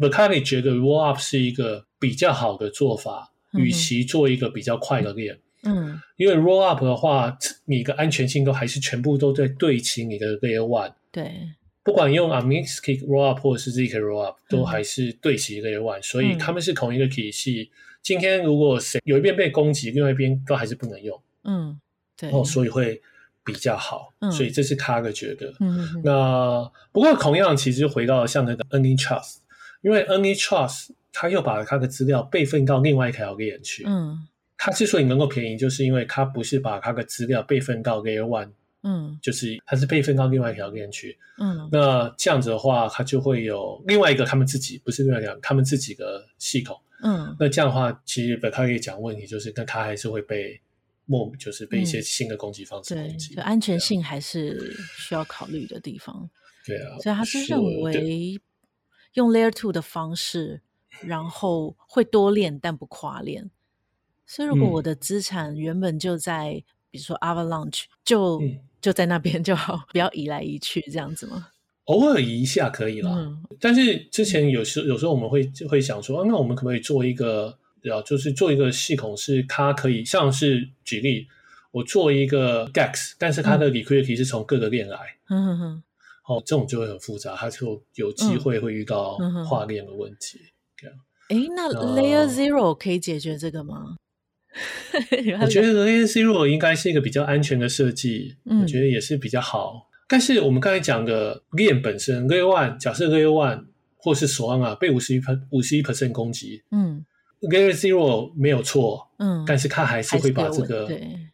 [0.00, 5.38] Vitalik 觉得 roll up 是一个比较好的做法，与其做一个比较快的链。
[5.62, 7.36] 嗯，因为 roll up 的话，
[7.66, 10.92] 你的安全性都还是全部都在对齐你的 layer one。
[11.12, 11.32] 对，
[11.82, 17.70] 不管用 Anonymous roll up 或者是 zk roll up，都还是对齐 layer one，所以他们是同一个体系。
[18.02, 21.20] 今天如果谁有一边被攻击，另外一边都还是不能用。
[21.44, 21.78] 嗯，
[22.16, 22.30] 对。
[22.30, 23.02] 哦，所以会
[23.44, 24.14] 比较好。
[24.20, 25.52] 嗯，所以这是他的觉得。
[25.60, 26.02] 嗯哼。
[26.02, 29.39] 那不过同样，其实回到像那个 Anytrust，
[29.82, 33.84] 因为 Anytrust 他又把他的资料备份到另外一条链去。
[33.86, 34.26] 嗯。
[34.62, 38.50] 他之所以能够便宜，就是因为他不是把他的资料备份到 Layer One，
[38.82, 50.60] 嗯，就是他是备份到另外一条链去，嗯，那这样子的话，他就会有另外一个他们自己不是另外一个他们自己的系统，嗯，那这样的话，其实他可以讲问题，就是那他还是会被
[51.06, 56.28] 莫，就是被一些新的攻击方式攻击，对，安全性还是需要考虑的地方，
[56.66, 58.38] 对啊，所以他是认为
[59.14, 60.60] 用 Layer Two 的方式，
[61.02, 63.50] 然后会多练但不跨练。
[64.26, 71.48] 所以，如果我的资产原本就在，嗯、比如说 Avalanche，就、嗯、就在那边就好，不要移来移去这样子吗？
[71.86, 73.10] 偶尔移一下可以啦。
[73.12, 77.58] 嗯、但是之前有时有时候我们会会想说，啊，那我们可不可以做一个
[77.92, 81.26] 啊，就是做一个系统，是它可以像是举例，
[81.72, 85.16] 我做一个 Gex，但是它的 liquidity 是从各个链来。
[85.28, 85.82] 嗯哼哼。
[86.30, 90.38] 哦，这种就会很复杂，它就有机会会遇到跨链的问题。
[90.76, 90.96] 这样。
[91.28, 93.96] 哎，那 Layer Zero 可以解决这个吗？
[95.42, 99.88] 我觉得 Layer Zero 应该是一个比较安全的设计，嗯、我觉得也是比较好。
[100.08, 103.66] 但是我们刚才讲的链本身，Layer One，假设 Layer One
[103.96, 107.04] 或是 Solana 被五十一五十一 percent 攻击，嗯
[107.40, 110.90] ，Layer Zero 没有错，嗯，但是他还是会把这个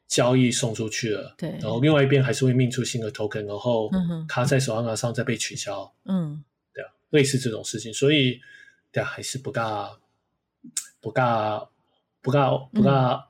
[0.07, 3.91] 交易送出去了，对，然后另外一边还是会命出新的 token，然后
[4.29, 6.43] 他在 Solana 上再被取消，嗯，
[6.73, 8.41] 对啊，类似这种事情，所以
[8.91, 9.91] 对啊，还是不大
[11.01, 11.69] 不大。
[12.23, 13.23] 不大不大，嗯、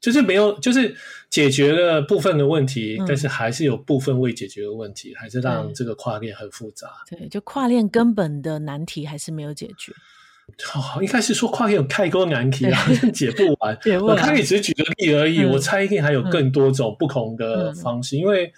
[0.00, 0.96] 就是没有，就是
[1.30, 6.88] 解决了部分的问题，嗯、但是还是有部分未解决的问题，还是让这个跨链很复杂。
[7.08, 9.92] 对，就跨链根本的难题还是没有解决。
[10.74, 13.78] 哦，应该是说跨链有太多难题啊，对 解不完。
[13.82, 14.16] 解不完。
[14.16, 18.52] 我刚才只是举个例而已，嗯、我猜一定还有更多种不同的方式，嗯、因为。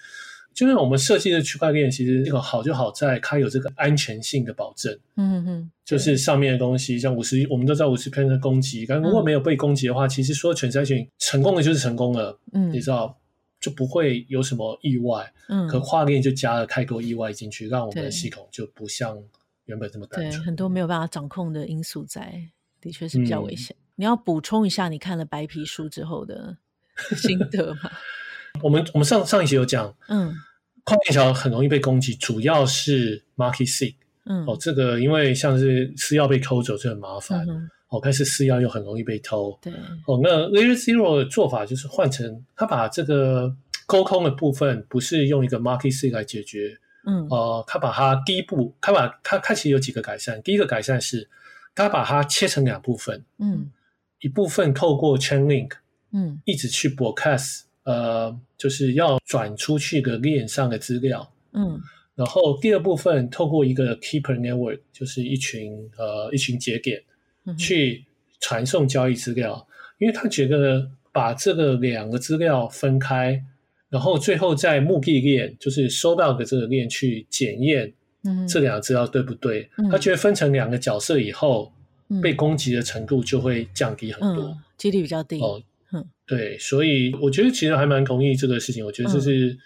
[0.55, 4.97] 就是我们设计的区块链，其实这个好就好在它有这个安全性的保证。
[5.17, 12.39] 嗯嗯，就是上面的东西，像五十，我们都知道五十 percent 的攻击，但如果没有被攻击的话，嗯、其实说全筛选成功的就是成功了。
[12.53, 13.19] 嗯，你知道
[13.61, 15.29] 就不会有什么意外。
[15.49, 19.19] 嗯，可跨链就加了太多意外进去，让我们的系统就不像
[19.67, 20.31] 原本这么单纯。
[20.31, 22.51] 对，很多没有办法掌控的因素在，
[22.81, 23.75] 的确是比较危险。
[23.79, 26.57] 嗯、你要补充一下你看了白皮书之后的
[27.17, 27.91] 心 得吗？
[28.63, 30.33] 我们我们上上一集有讲，嗯，
[30.85, 33.97] 跨链桥很容易被攻击，主要是 market seek，
[34.27, 39.73] 嗯，哦，这个因为像是私钥被偷走就很麻烦，嗯、哦，但是私钥又很容易被偷，对，
[40.07, 43.53] 哦，那 Layer Zero 的做法就是换成他把这个
[43.87, 51.29] 沟通的部分不是用一个 market seek 来解决，嗯，哦、呃，他把它第一步，他把他他其实有几个改善，第一个改善是
[51.75, 53.71] 他把它切成两部分，嗯，
[54.21, 55.73] 一部分透过 chain link，
[56.13, 57.63] 嗯，一直去 broadcast。
[57.87, 61.79] 呃，就是要转出去个链上的资料，嗯，
[62.15, 67.03] 然后第二部分透过一个 keeper network，就是一群呃一群节点，
[67.45, 68.03] 嗯、去
[68.41, 73.45] 传送交易资料，因为他觉得把这个两个资料分开，
[73.95, 77.93] 然后最后在目的链，就是收到的这个链去检验，
[78.25, 79.71] 嗯，这两个资料对不对？
[79.79, 81.73] 嗯、他觉得分成两个角色以后，
[82.09, 85.63] 嗯、被攻击的程度就会降低很多，嗯、几率比较低哦。
[86.27, 88.85] 对，所以我觉得其实还蛮同意这个事情。
[88.85, 89.59] 我觉得这是、嗯、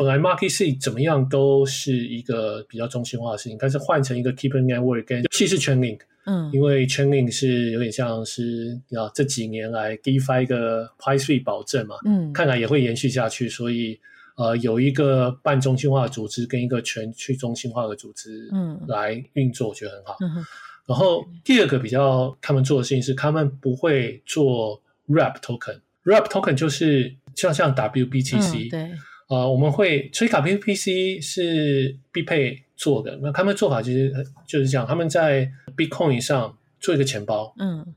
[0.00, 11.44] 本来 market seek 怎么样都是一个比较中心化的事情，但是换成一个 keeper network，跟尤其是 chain link，嗯，因为 chain link 是有点像是啊这几年来 DeFi 一个 price free
[11.44, 13.46] 保证嘛，嗯，看来也会延续下去。
[13.46, 14.00] 所以
[14.36, 20.16] 呃，有一个半中心化的组织跟一个全去中心化的组织，嗯，来运作，我觉得很好。
[20.22, 20.42] 嗯、
[20.86, 25.80] 然后第二个比较他们做的事情是，他们不会做 wrap token。
[26.04, 28.88] Wrap token 就是像像 WBTC，嗯、对，啊、
[29.30, 33.16] 呃，我们会，所以 WBTC 是必配做的。
[33.22, 34.12] 那他们做法其实
[34.44, 37.94] 就是这样，他们在 Bitcoin 上做一个钱包，嗯，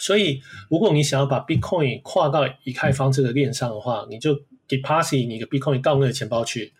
[0.00, 4.34] 所以如果你想要把 Bitcoin 跨到以太坊这个链上的话，你就
[4.68, 6.72] deposit 你的 Bitcoin 到那个钱包去，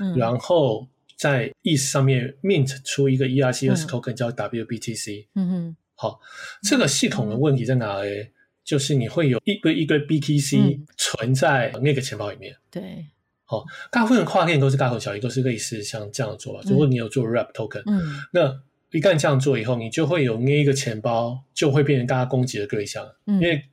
[0.00, 0.86] 嗯，然后
[1.18, 6.20] 在 ETH 上面 mint 出一个 ERC20 token、嗯、叫 WBTC，嗯哼，好，
[6.62, 8.28] 这个系统的问题在哪里？
[8.62, 12.52] 就是你会有一堆一堆 BTC 存在那个钱包里面。
[12.52, 13.06] 嗯、对，
[13.50, 16.60] 哦，大部分跨链都是大同小异，都是类似像这样做吧。
[16.64, 18.00] 如果你有做 Wrap Token，嗯，
[18.32, 18.60] 那
[18.90, 23.64] 一旦这样做以后，你就会有那一个钱包就会变成大家攻击的对象，嗯、因为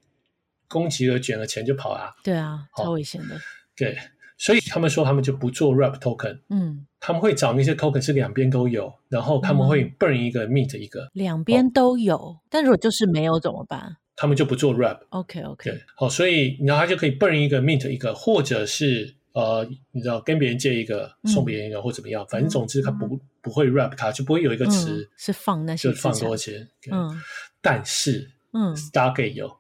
[0.68, 2.12] 攻击了卷了钱就跑啊。
[2.24, 3.36] 对啊，超危险的。
[3.76, 3.98] 对。
[4.40, 12.16] 所以他们说他们就不做 Wrap Token，嗯，他们会找那些 Token 是两边都有，然后他们会 burn 一个 mint 一个，两边都有。
[12.16, 13.98] 哦、但如果就是没有怎么办？
[14.16, 15.00] 他们就不做 Wrap。
[15.10, 15.72] OK OK。
[15.72, 26.68] 对，好，所以然后他就可以 burn 一个 mint 一个，或者是呃，你知道跟别人借一个送别人一个、嗯、或怎么样，反正总之他不、嗯、不会 Wrap 他，就不会有一个词、嗯、是放那些就放多钱。
[26.92, 27.22] 嗯，
[27.62, 28.32] 但是。
[28.54, 29.46] 嗯，Stargate 有，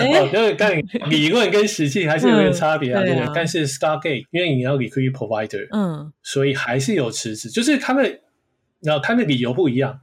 [0.00, 0.70] 哦，因为刚
[1.08, 3.30] 理论跟实际还是有点差别啊，对不对？
[3.32, 8.20] 但是 Stargate 因为你要 liquidity provider，嗯，所以还是有池子，就是他们，
[8.80, 10.00] 然后他们理由不一样，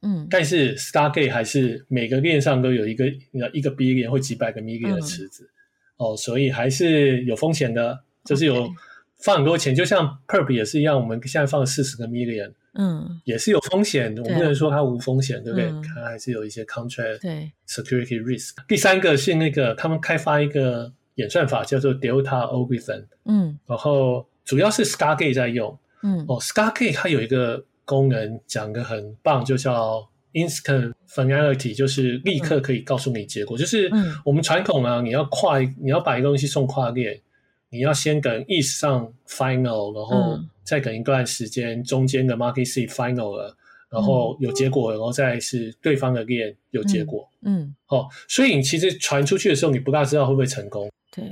[0.00, 3.06] 嗯，但是 Stargate 还是每个链上都有一个，
[3.52, 5.50] 一个 billion 或几百个 million 的池子，
[5.96, 8.68] 哦，所以还是有风险的，就是有
[9.22, 12.52] 放很多钱，就像 Perp 也是一样，我们现在放四十个 million。
[12.76, 15.68] 嗯，也是有风险，我不能说它无风险，对不对？
[15.68, 18.56] 嗯、它还是有一些 contract 对 security risk。
[18.66, 33.56] 第三个是那个他们开发一个演算法叫做 Delta Algorithm，嗯，然后主要是 Stargate 在用，嗯，哦，Stargate 它有一个功能讲的很棒，就叫 Instant Finality，就是立刻可以告诉你结果。
[33.56, 33.90] 嗯、就是
[34.24, 37.20] 我们传统啊，你要跨，你要把一个东西送跨链，
[37.70, 40.48] 你要先等 ETH 上 final，然后、嗯。
[40.64, 43.54] 再等一段时间，中间的 market seed final 了，
[43.90, 47.28] 然后有结果，嗯、然后再是对方的链有结果。
[47.42, 50.90] 嗯，好、嗯哦，所以你其实传出去的时候，你不大知道会不会成功。
[51.14, 51.22] 对，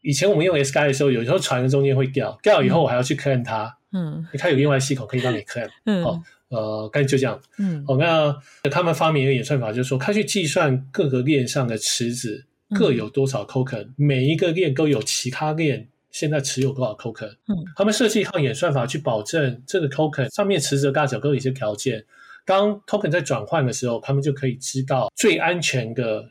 [0.00, 3.72] 以前我们用 Sky 的时候，有时候传的中间会掉，掉以后我还要去 claim 它。
[3.92, 5.70] 嗯，它有另外系统可以帮你 claim。
[5.84, 7.40] 嗯，好、哦，呃，但就这样。
[7.58, 15.88] 嗯，好、哦，那他们发明一个演算法，就是说，他去计算各个链上的池子各有多少 token，、嗯、每一个链都有其他链。
[16.12, 17.28] 现在持有多少 token？
[17.28, 22.02] 嗯，他们设计一套演算法去保证这个 token 上面池子的大小都有一些条件。
[22.46, 26.30] 当 token 在转换的时候，他们就可以知道最安全的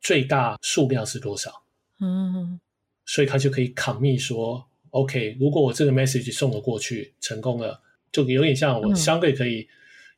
[0.00, 1.50] 最大数量是多少。
[2.00, 2.58] 嗯，
[3.04, 7.78] 所以他就可以 commit 说，OK，如果我这个 message 送了过去，成功了，
[8.24, 9.66] 就有点像我相对可以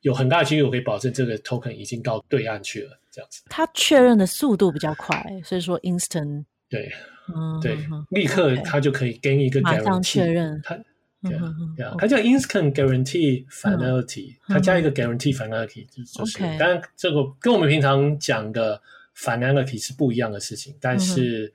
[0.02, 3.42] 有很大的几率，我可以保证这个 token 已经到对岸去了，这样子。
[3.48, 6.44] 它确认的速度比较快，所以说 instant。
[6.68, 6.90] 对。
[7.30, 7.76] 嗯，对，
[8.08, 10.58] 立刻它就可以给你一个 guarantee，马上确认。
[10.64, 10.74] 它，
[11.22, 18.80] 对啊，对啊，它叫 instant guarantee finality，它加一个 guarantee finality，就是，当然这个跟我们平常讲的
[19.14, 21.52] finality 是不一样的事情，但是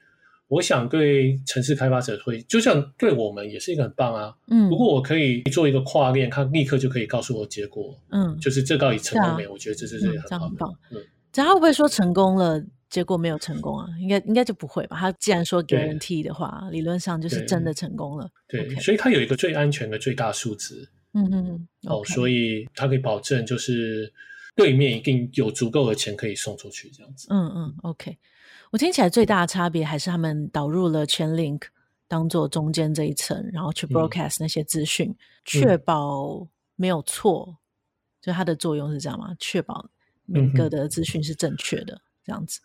[0.53, 4.35] 我想对城市开发者会，就像对我们也是一个很棒啊。
[4.47, 7.97] 嗯，如果我可以做一个跨链，他立刻就可以告诉我结果。
[8.09, 9.51] 嗯，就是这到底成功没有？
[9.51, 10.73] 我觉得这是很很棒。
[10.91, 10.97] 嗯，
[11.31, 12.63] 这他会不会说成功了？
[12.89, 14.95] 结果没有成功啊，应该应该就不会吧？
[14.99, 18.29] 他既然说 guarantee 的话，理论上就是真的成功了。
[18.47, 20.87] 对，对所以它有一个最安全的最大数值。
[21.13, 21.67] 嗯嗯嗯。
[21.87, 24.13] 哦所以它可以保证就是
[24.55, 27.27] 对面一定有足够的钱可以送出去，这样子。
[27.31, 28.15] 嗯嗯，OK。
[28.73, 31.61] 我听起来最大的差别还是他们导入了 Chainlink
[32.07, 37.55] 当做中间这一层，然后去 broadcast 那些资讯，嗯、确保没有错。
[38.19, 39.35] 就它的作用是这样吗？
[39.37, 39.87] 确保
[40.25, 42.61] 每个的资讯是正确的，嗯、这样子。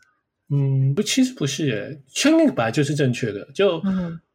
[0.49, 3.83] 嗯，不，其实不是诶，Chainlink 本来就是正确的，就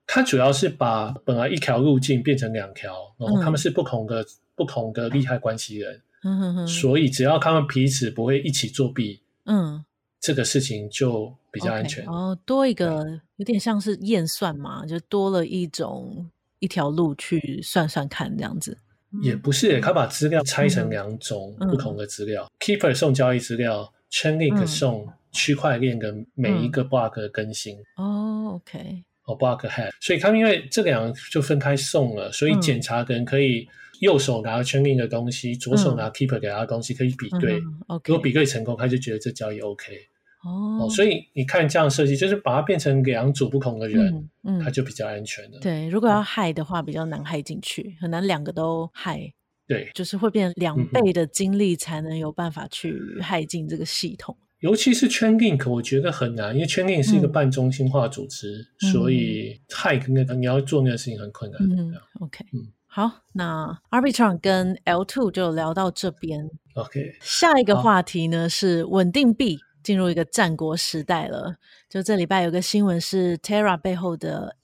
[0.06, 9.84] 它主要是把本来一条路径变成两条，然后他们是不同的、嗯、不同的利害关系人，嗯哼哼，所以只要他们彼此不会一起作弊，嗯，
[10.24, 12.06] 这个事情就比较安全。
[12.06, 18.78] Okay, 哦，多一个有点像是验算嘛，就多了一种一条路去算算看这样子。
[19.22, 25.08] 也不是，他把资料拆成两种不同的资料、嗯、，Keeper 送交易资料，Chainlink 送。
[25.36, 27.76] 区块链跟每一个 block 的更新。
[27.96, 33.68] 哦，OK，哦 block head，所以他们因为这两个就分开送了，所以检查的人可以
[34.02, 37.58] 右手拿 Chainlink 的东西，左手拿 Keeper 给他的东西，可以比对。
[38.06, 40.08] 如果比对成功，他就觉得这交易 OK。
[40.44, 45.60] 哦，所以你看这样设计，就是把它变成两组不同的人，嗯，他就比较安全了。
[45.62, 49.34] 对，如果要害的话，比较难害进去，很难两个都害。
[49.66, 54.36] 对，就是会变两倍的精力才能有办法去害进这个系统。
[54.60, 61.62] 尤其是 Chainlink，我觉得很难，因为 Chainlink 是一个半中心化组织，嗯、所以 Hack 那个你要做那个事情很困难。
[61.62, 66.50] 嗯，OK，嗯，好，那 Arbitrum 跟 L2 就聊到这边。
[66.76, 71.58] OK，下一个话题呢是稳定币进入一个战国时代了。
[71.90, 74.56] 就这礼拜有个新闻是 Terra 背后的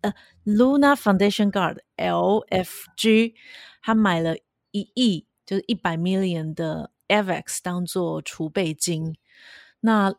[0.00, 0.12] 呃
[0.44, 3.34] Luna Foundation Guard LFG，
[3.82, 4.36] 他买了
[4.70, 6.90] 一亿，就是一百 million 的。
[7.08, 9.16] AVAX 当做储备金，
[9.80, 10.14] 那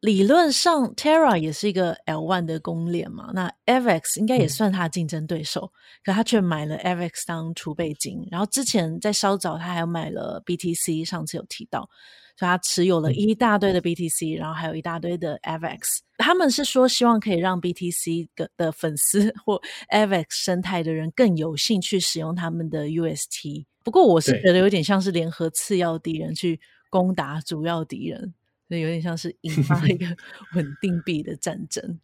[0.00, 5.72] 理论上，Terra 也是一个 L1 的公链嘛，那 Avex 应该也算他的竞争对手，嗯、
[6.04, 11.88] 可他却买了 Avex 当储备金，然后之前在稍早他还买了 BTC，上次有提到，
[12.36, 15.98] 所以他持有了一大堆的 BTC，、嗯、然后还有一大堆的 Avex。
[16.18, 19.60] 他们是说希望可以让 BTC 的粉丝或
[19.90, 23.64] Avex 生态的人更有兴趣使用他们的 UST。
[23.82, 26.60] 不过我是觉得有点像是联合次要敌人去
[26.90, 28.34] 攻打主要敌人。
[28.68, 30.06] 所以有点像是引发一个
[30.56, 32.00] 稳定币的战争，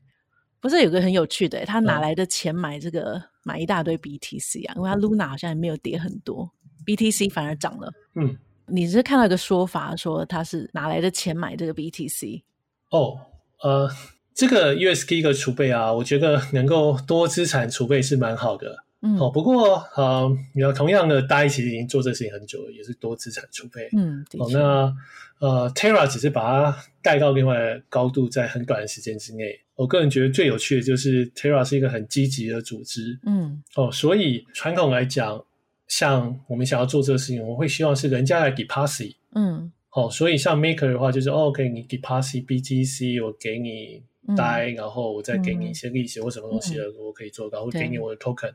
[0.61, 4.75] 不是有个很有趣的，他哪来的钱买这个、嗯、买一大堆 BTC 啊？
[4.77, 6.49] 因为他 Luna 好像也没有跌很多
[6.87, 7.93] ，BTC 反而涨了。
[8.15, 12.43] 嗯，你是看到一个说法说他是哪来的钱买这个 BTC？
[12.91, 13.19] 哦，
[13.63, 13.91] 呃，
[14.35, 18.85] 这个 UST 的储备啊，我觉得能够多资产储备是蛮好的。
[19.01, 23.89] 嗯，哦，不过呃，你要同样的，大家其实已经做这事情很久了，也是多资产储备。
[23.97, 24.95] 嗯，哦，那。
[25.39, 29.59] 呃，Terra 只是把它带到另外的高度，在很短的时间之内。
[29.75, 35.45] 我个人觉得最有趣的就是 Terra 是一个很积极的组织，嗯，哦，所以传统来讲，
[35.93, 44.35] 像我们想要做这个事情，我们会希望是人家来 deposit，嗯，哦，所以像 Maker 的话，就是哦，OK，你 deposit BGC，我给你嗯，
[44.75, 48.55] 然后我再给你一些利息或什么东西的，我可以做到，或给你我的 token。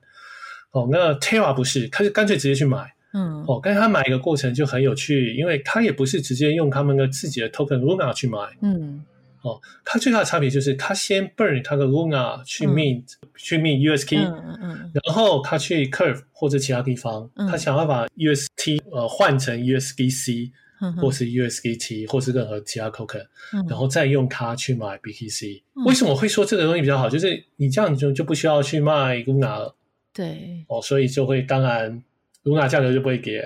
[0.72, 2.92] 哦，那 Terra 不是，他是干脆直接去买。
[3.14, 9.06] 嗯，哦，跟他买一个过程就很有趣，因为他也不是直接用他们的自己的 token Luna 去买，嗯，
[9.48, 24.98] 哦，它最大的差别就是他先 burn 他的 Luna 去 mint、嗯、去 mint UST，嗯嗯，然后他去 Curve 或者其他地方，嗯、他想要把 UST 呃换成 USDC、嗯、或是 USDT 或是任何其他 token，、嗯、然后再用它去买
[24.98, 25.86] BTC、嗯。
[25.86, 27.10] 为什么会说这个东西比较好？
[27.10, 29.76] 就是你这样就就不需要去卖 Luna 了，
[30.14, 32.04] 对，哦，所以就会当然。
[32.44, 33.42] Luna 价格就不会跌，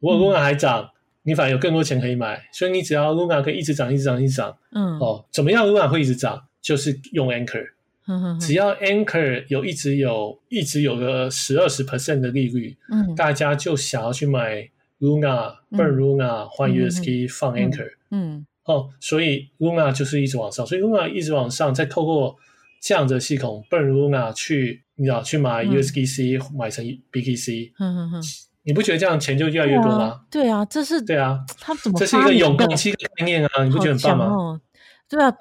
[0.00, 0.90] 如果 Luna 还涨、嗯，
[1.22, 2.42] 你反而有更多钱可以买。
[2.52, 4.56] 所以你只要 Luna 可以一直涨，一直涨，一直涨。
[4.72, 6.42] 嗯，哦，怎么样 Luna 会一直涨？
[6.60, 7.66] 就是用 Anchor，、
[8.06, 14.68] 嗯、只要 Anchor 有一直有一直有个十二十 percent 的利率，嗯，大家就想要去买
[15.00, 22.36] Luna、嗯、burn Luna 换 UST、嗯、放 Anchor，嗯，哦，所以 Luna 就是一直往上，所以 Luna 一直往上，再透过
[22.82, 24.82] 这样的系统 burn Luna 去。
[24.96, 28.22] 你知道去买 USDC、嗯、买成 BTC，嗯哼哼，
[28.62, 30.20] 你不觉得这样钱就越来越多吗？
[30.30, 33.64] 对啊，这是对啊，他怎么这是一个永动机的概念啊？
[33.64, 34.24] 你不觉得很棒吗？
[34.26, 34.60] 哦、
[35.08, 35.32] 对啊，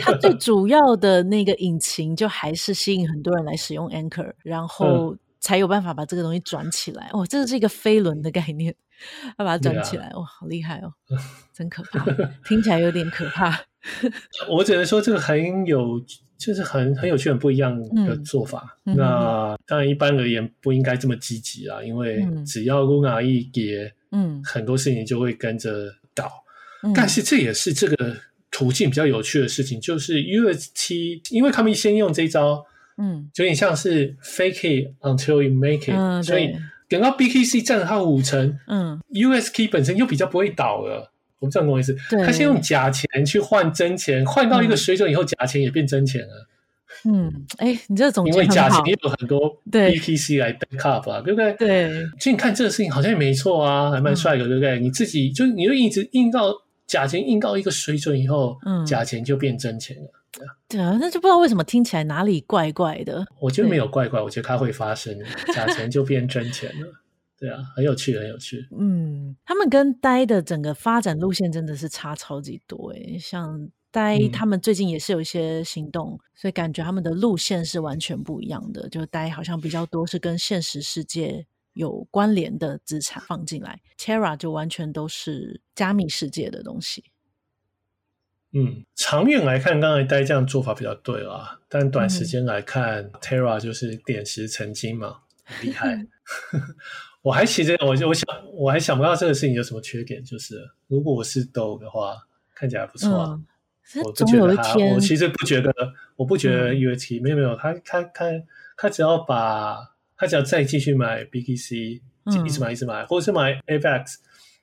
[0.00, 7.08] 它最主要的那个引擎就还是吸引很多人来使用 Anchor，然后才有办法把这个东西转起来。
[7.12, 8.74] 哦，这是一个飞轮的概念，
[9.38, 10.92] 要把它转起来，哇、哦，好厉害哦，
[11.54, 12.04] 真可怕，
[12.44, 13.60] 听起来有点可怕。
[14.50, 16.00] 我只能说这个很有。
[16.38, 18.76] 就是很很有趣、很不一样的做法。
[18.84, 26.30] 嗯、那当然，一般而言不应该这么积极啦，因为只要 Luna 一跌，嗯，很多事情就会跟着倒、
[26.82, 26.92] 嗯。
[26.94, 28.16] 但是这也是这个
[28.50, 32.64] 途径比较有趣的事情，就是 UST，因为他们先用这一招，
[32.98, 36.54] 嗯，有点像是 fake it until you make it，、嗯、所以
[36.88, 41.12] 等到 BKC 占了它五成，嗯，UST 本身又比较不会倒了。
[41.38, 46.48] 我不知道什么意思，他先用假钱去换真钱，换到一个水准以后，假钱也变真钱了。
[47.04, 51.52] 嗯，哎、欸，你这种因为假钱也有很多 BTC 来 backup 啊，对不对？
[51.54, 54.78] 对，所以你看这个事情好像也没错啊，还蛮帅的，对不对？
[54.78, 56.52] 嗯、你自己就你就一直印到
[56.86, 60.10] 假钱印到一个水准以后，嗯，假钱就变真钱了。
[60.68, 63.26] 对啊，那就不知道为什么听起来哪里怪怪的。
[63.40, 65.16] 我觉得没有怪怪，我觉得它会发生，
[65.54, 66.88] 假钱就变真钱了。
[67.38, 68.66] 对啊，很有趣，很有趣。
[68.78, 73.18] 嗯，他们跟 DAI 的整个发展路线真的是差超级多诶。
[73.18, 78.88] 像 DAI 他们最近也是有一些行动，嗯，所以感觉他们的路线是完全不一样的。
[78.88, 87.04] 就 DAI 好像比较多是跟现实世界有关联的资产放进来，Terra 就完全都是加密世界的东西。
[88.52, 96.06] 嗯，长远来看，刚才 DAI 这样做法比较对啦，但短时间来看，嗯，Terra 就是点石成金嘛，很厉害。
[97.26, 102.14] 我还其实我我想我还想不到这个事情有什么缺点，就是如果我是 DOG 的话，
[102.54, 103.44] 看起来不错，啊嗯。
[104.04, 105.72] 我不觉得他，我其实不觉得，
[106.14, 108.26] 我不觉得 UST，嗯、没有没有，他他他
[108.76, 109.76] 他只要把
[110.16, 112.00] 他只要再继续买 BTC，
[112.46, 114.14] 一直买一直买，或者是买 AVAX，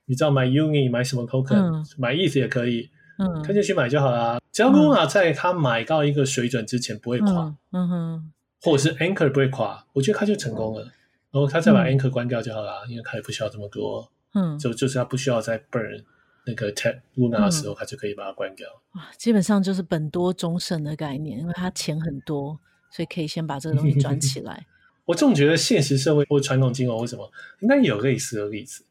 [0.05, 4.39] 你知道买 Uni 买什么 Token，嗯、买 ETH 也可以，嗯，他就去买就好了。
[4.53, 10.89] 只要 Luna 在他买到一个水准之前不会垮，嗯，嗯哼，或者是 Anchor 不会垮，我觉得他就成功了。
[11.33, 14.07] 然后他再把 Anchor 关掉就好了，嗯，因为他也不需要这么多。
[14.35, 16.03] 嗯，就就是他不需要再 burn
[16.45, 18.69] 那个 tap Luna 的时候，他就可以把它关掉。
[18.93, 22.59] 哇，基本上就是本多终身的概念，因为他钱很多，
[22.91, 24.67] 所以可以先把这个东西转起来。
[25.05, 27.29] 我总觉得现实社会或传统金融为什么
[27.61, 28.85] 应该有类似的例子，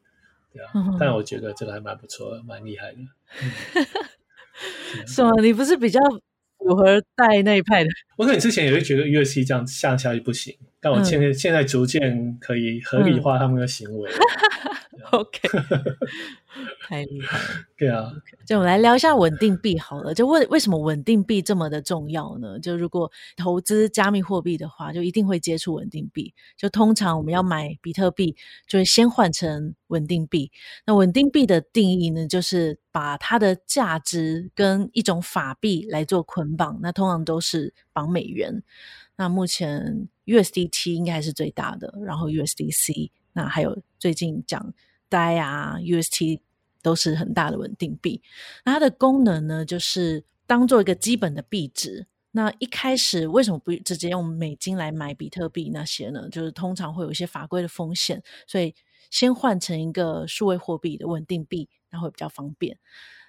[0.51, 0.69] 对啊。
[0.75, 2.97] 嗯，但我觉得这个还蛮不错的，蛮厉害的。
[2.99, 3.07] 嗯
[5.07, 5.41] 什么？
[5.41, 5.99] 你不是比较
[6.59, 7.89] 符合带那一派的？
[8.17, 14.11] 我可能之前也会觉得 UST 这样下下去不行，但我现在、嗯、现在逐渐可以合理化他们的行为。
[14.11, 14.73] 嗯
[15.11, 15.39] OK，
[16.87, 17.43] 太厉害了。
[17.77, 18.11] 对啊，
[18.45, 20.13] 就我们来聊一下稳定币好了。
[20.13, 22.57] 就为为什么稳定币这么的重要呢？
[22.59, 26.33] 就如果投资加密货币的话，就一定会接触稳定币。
[26.55, 30.51] 就通常我们要买比特币，就会先换成稳定币。
[30.85, 36.79] 那稳定币的定义呢，就是把它的价值跟一种法币来做捆绑。
[36.81, 38.63] 那通常都是绑美元。
[39.15, 44.73] 那目前 USDT 应该是最大的，然后 USDC，那还有最近讲。
[45.09, 46.39] DAI 啊，UST
[46.81, 48.19] 都是很大的稳定币。
[48.65, 52.07] 那它的功能呢，就是当做一个基本的币值。
[52.31, 56.27] 那一开始为什么不直接用美金来买比特币那些呢？
[56.31, 58.73] 就是通常会有一些法规的风险，所以
[59.11, 62.79] 先换成一个数位货币的稳定币，那会比较方便。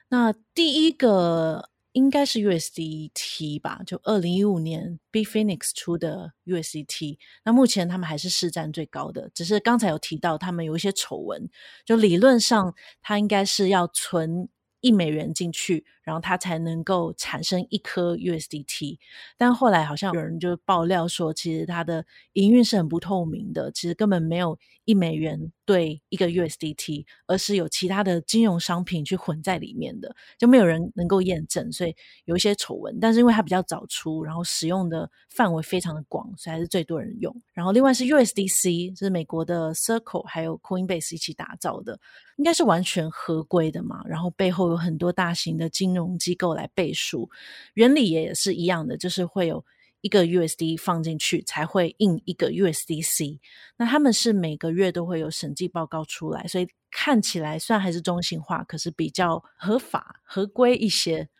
[0.09, 1.69] 那第一个。
[1.95, 7.19] 应该是 USDT 吧，就二零一五年 Bitfinex 出的 USDT。
[7.45, 11.49] 那目前他们还是市占最高的，只是刚才有提到他们有一些丑闻，
[11.85, 14.49] 就理论上它应该是要存
[14.81, 18.99] 一美元进去，然后它才能够产生一颗 USDT。
[19.37, 25.51] 但后来好像有人就爆料说，其实它的营运是很不透明的，其实根本没有一美元。
[25.67, 31.97] 兑一个 USDT，而是有其他的金融商品去混在里面的，就没有人能够验证，所以
[32.27, 33.01] 有一些丑闻。
[33.01, 37.35] 但是因为它比较早出，然后使用的范围非常的广，所以还是最多人用。
[37.55, 41.99] 然后另外是 USDC，是美国的 Circle 还有 Coinbase 一起打造的，
[42.37, 44.03] 应该是完全合规的嘛。
[44.05, 47.31] 然后背后有很多大型的金金融机构来背书，
[47.75, 49.65] 原理也是一样的，就是会有。
[50.01, 53.39] 一个 USD 放进去才会印一个 USDC，
[53.79, 61.31] 那他们是每个月都会有审计报告出来，所以看起来虽然还是中心化，可是比较合法合规一些。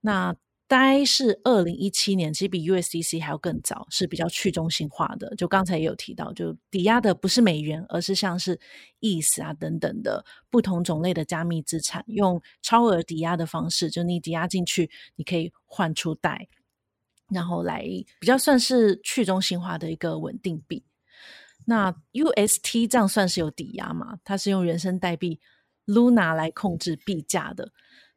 [0.00, 0.34] 那
[0.76, 5.32] 该是二零一七年，其实比 USDC 还要更早，是比较去中心化的。
[5.36, 8.58] 就刚才也有提到，就抵押的不是美元，而是像是
[9.00, 16.48] ETH 啊等等的不同种类的加密资产，用超额抵押的方式，就你抵押进去，你可以换出贷。
[17.30, 17.84] 然后来
[18.18, 20.84] 比较算是去中心化的一个稳定币。
[21.66, 24.18] 那 UST 这样算是有抵押嘛？
[24.24, 25.38] 它是用原生代币
[25.86, 27.70] Luna 来控制币价的，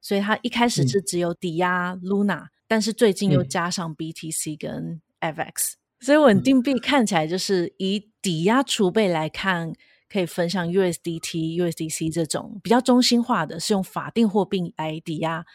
[0.07, 9.73] 所以它一开始是只有抵押 Luna，嗯，但是最近又加上 BTC 跟 FX，嗯，所以稳定币看起来就是以抵押储备来看。
[10.09, 15.45] 可以分像 USDT、USDC 这种比较中心化的，是用法定货币来抵押。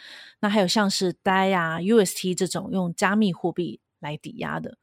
[0.41, 4.77] 那还有像是 DAI 啊、UST 这种用加密货币来抵押的。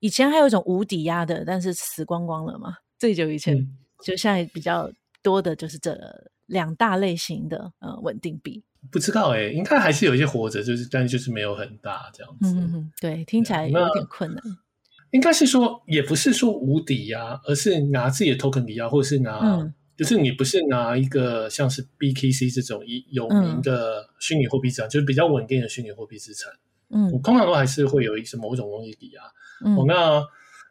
[0.00, 2.76] 以前还有一种无抵押的，但是死光光了嘛。
[2.98, 5.98] 最久以前，嗯、就现在比较多的就是这
[6.44, 8.62] 两大类型的呃稳定币。
[8.90, 12.54] 不知道哎、欸，应该还是有一些活着，就是但是就是没有很大这样子。
[12.54, 14.42] 嗯嗯，对，听起来有点困难。
[15.10, 26.52] 应该是说，也不是说无抵押，而是拿自己的 token 抵押，或者是拿、嗯，就是你不是拿一个像是 BKC 这种有名的虚拟货币资产、嗯，就是比较稳定的虚拟货币资产。
[26.90, 29.22] 嗯，我通常都还是会有一些某种东西抵押。
[29.64, 30.20] 嗯，我那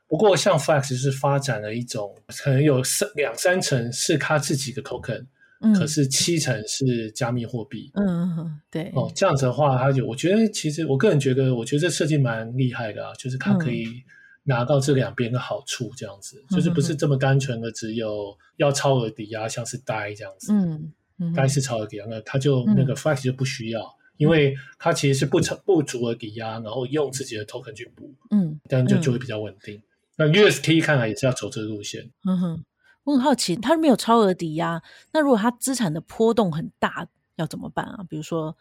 [0.07, 5.25] 不过像 Flex 是发展了一种，可能有三两三成是他自己的 token，
[5.63, 7.89] 嗯，可是七成是加密货币。
[7.95, 8.91] 嗯嗯，对。
[8.95, 14.03] 哦，这样子的话，他就我觉得其实我个人觉得，我觉得这设计蛮厉害的啊，就是它可以、嗯。
[14.45, 20.51] 拿到这两边的好处，这样子就是不是这么单纯的只有要超额抵押，像是 DAI 这样子。
[20.51, 28.13] 嗯嗯，DAI 是超额抵押，那他就那个 Flex 就不需要，嗯、因为它其实是不成不足额抵押，然后用自己的 token 去补。
[28.31, 29.77] 嗯，这样就就会比较稳定。
[29.77, 29.83] 嗯、
[30.17, 32.11] 那 UST 看来也是要走这个路线。
[32.27, 32.63] 嗯哼，
[33.03, 34.81] 我很好奇，他没有超额抵押，
[35.11, 38.05] 那如果他资产的波动很大，要怎么办啊？
[38.09, 38.55] 比如说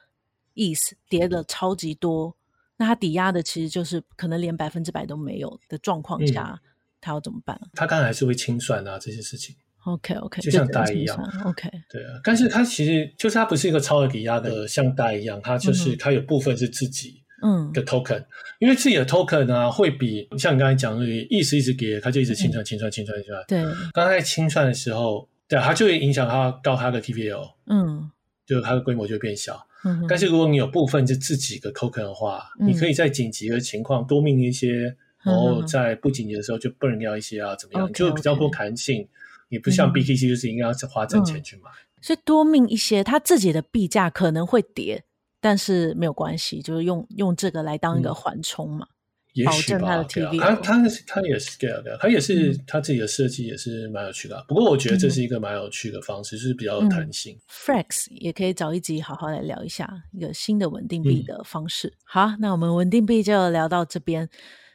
[0.55, 2.36] ETH 跌了超级多。
[2.78, 6.70] 那他抵押的其实就是可能连百分之百都没有的状况下，嗯，
[7.01, 7.61] 他要怎么办？
[7.74, 9.55] 他刚才还是会清算啊，这些事情。
[9.84, 11.43] OK OK，就像 DAI 一样。
[11.45, 12.18] OK，对啊。
[12.24, 17.70] 但是他其实就是他不是一个超额抵押的，像 DAI 一样，他就是他有部分是自己嗯。
[17.72, 18.26] 的 token，嗯，
[18.61, 23.45] 因为自己的 token 呢，啊，会比像你刚才讲的，意思一直给，他就一直清算清算清算清算。
[23.47, 28.11] 对，刚才清算的时候，对，它就会影响它到它的 TVL，嗯，
[28.47, 29.66] 就它的规模就会变小。
[29.84, 39.09] 嗯、但是如果你有部分是自己的 token 的话，嗯，你可以在紧急的情况多命一些，嗯，然后在不紧急的时候就 burn 掉一些啊，怎么样？Okay, 就比较多弹性。
[39.49, 45.05] 你，嗯，不像 BTC 就是应该要花真钱去买，嗯，所以多命一些，它自己的币价可能会跌，
[45.43, 48.86] 但是没有关系，就是用用这个来当一个缓冲嘛。
[49.34, 54.45] 也许吧，对啊，他他他也是 scale 的，他也是他自己的设计也是蛮有趣的。
[54.47, 57.38] 不过我觉得这是一个蛮有趣的方式，就是比较有弹性。
[57.51, 61.95] Flex 也可以找一集好好来聊一下一个新的稳定币的方式。
[62.05, 64.28] 好，那我们稳定币就聊到这边。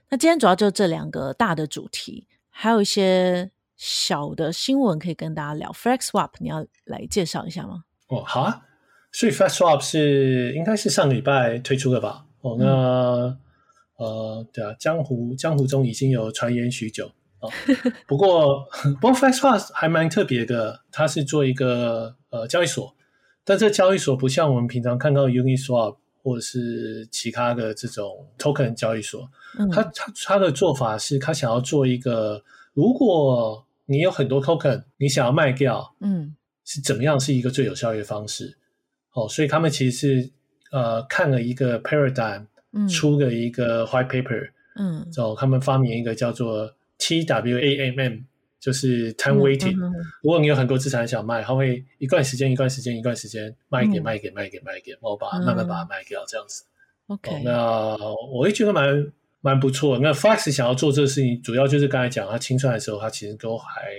[0.09, 5.71] 那今天主要就这两个大的主题，还有一些小的新闻可以跟大家聊。
[5.71, 7.83] ，FlexSwap 你要来介绍一下吗？
[8.07, 8.63] 哦，好啊。
[9.17, 12.23] 所以 Fast Swap 是应该是上个礼拜推出的吧？
[12.41, 13.35] 哦，那。
[13.97, 17.49] 呃，对啊，江湖江湖中已经有传言许久啊。
[18.05, 18.63] 不过，
[19.01, 22.95] 不过 Fast Swap 还蛮特别的，它是做一个呃交易所，
[23.43, 32.43] 但这交易所不像我们平常看到 Uniswap 或者是其他的这种 Token 交易所，嗯、它它它的做法是，它想要做一个，
[32.75, 38.55] 如果你有很多 Token，你想要卖掉，嗯，是怎么样是一个最有效率的方式？
[39.17, 40.29] 哦，所以他们其实是
[40.71, 42.45] 呃看了一个 Paradigm。
[42.87, 48.23] 出了一个 white paper，嗯，然后他们发明一个叫做 TWAMM，
[48.59, 49.71] 就是 time weighted。
[49.71, 56.65] 嗯嗯嗯、如果你有很多资产想卖，他会一段时间、一段时间、一段时间卖给、卖给、卖给、卖给，然后把它慢慢把它卖掉，这样子。
[57.07, 57.97] OK，、嗯、那
[58.31, 59.11] 我也觉得蛮
[59.41, 59.97] 蛮不错。
[59.97, 63.95] 那 Frax 想要做这个事情，主要就是刚才讲，他清算的时候，他其实都还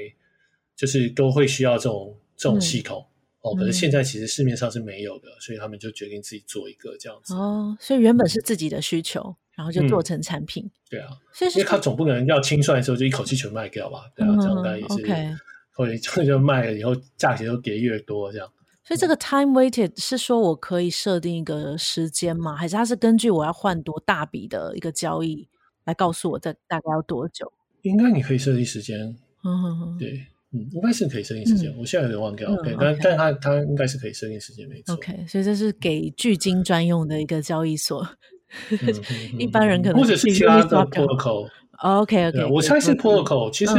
[0.76, 3.04] 就是都会需要这种这种系统。
[3.04, 3.17] 嗯
[3.50, 7.34] 哦，可是现在其实市面上是没有的，嗯、所以他们就决定自己做一个这样子。
[7.34, 10.64] 哦，所以原本是自己的需求，然后就做成产品。
[10.64, 14.10] 嗯、对啊，所以因为他总不可能要清算的时候就一口气全卖掉吧？
[14.14, 15.38] 对啊，嗯、这样应该也是
[15.72, 18.48] 会就 okay 就卖了以后价钱就跌越多这样。
[18.84, 22.56] 所以这个 time weighted 是说我可以设定一个时间吗？
[22.56, 25.46] 还是它是根据我要换多大笔的一个交易
[25.84, 27.52] 来告诉我这大概要多久？
[27.82, 29.16] 应该你可以设定时间。
[29.44, 30.26] 嗯哼哼，对。
[30.50, 32.50] 嗯，应该是可以设定时间，嗯、我现在有点忘掉。
[32.50, 34.94] OK，但但它它应该是可以设定时间，没错。
[34.94, 38.08] OK，所以这是给巨鲸专用的一个交易所，
[39.38, 41.48] 一般人可能或者是其他的 protocol。
[41.82, 43.50] OK OK，我猜是 protocol。
[43.52, 43.74] 其实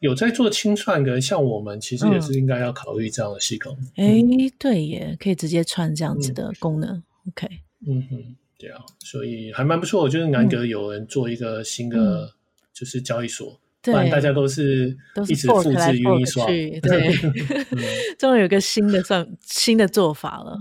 [0.00, 3.78] 有在做清算的，像我们其实也是应该要考虑这样的系统。
[3.94, 4.20] 哎，
[4.58, 7.00] 对耶，可以直接串这样子的功能。
[7.28, 7.46] OK，
[7.86, 10.02] 嗯哼，对啊，所以还蛮不错。
[10.02, 12.34] 我觉得难得有人做一个新的
[12.74, 13.60] 就是交易所。
[13.92, 14.96] 不然大家都是
[15.28, 16.46] 一直复制 Uniswap，
[16.80, 17.12] 对，
[18.18, 20.56] 终于有个新的算新的做法了，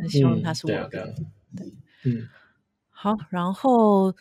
[0.00, 1.14] 很希望它是我的。
[1.56, 1.66] 对，
[2.04, 2.28] 嗯，
[2.90, 4.14] 好，然后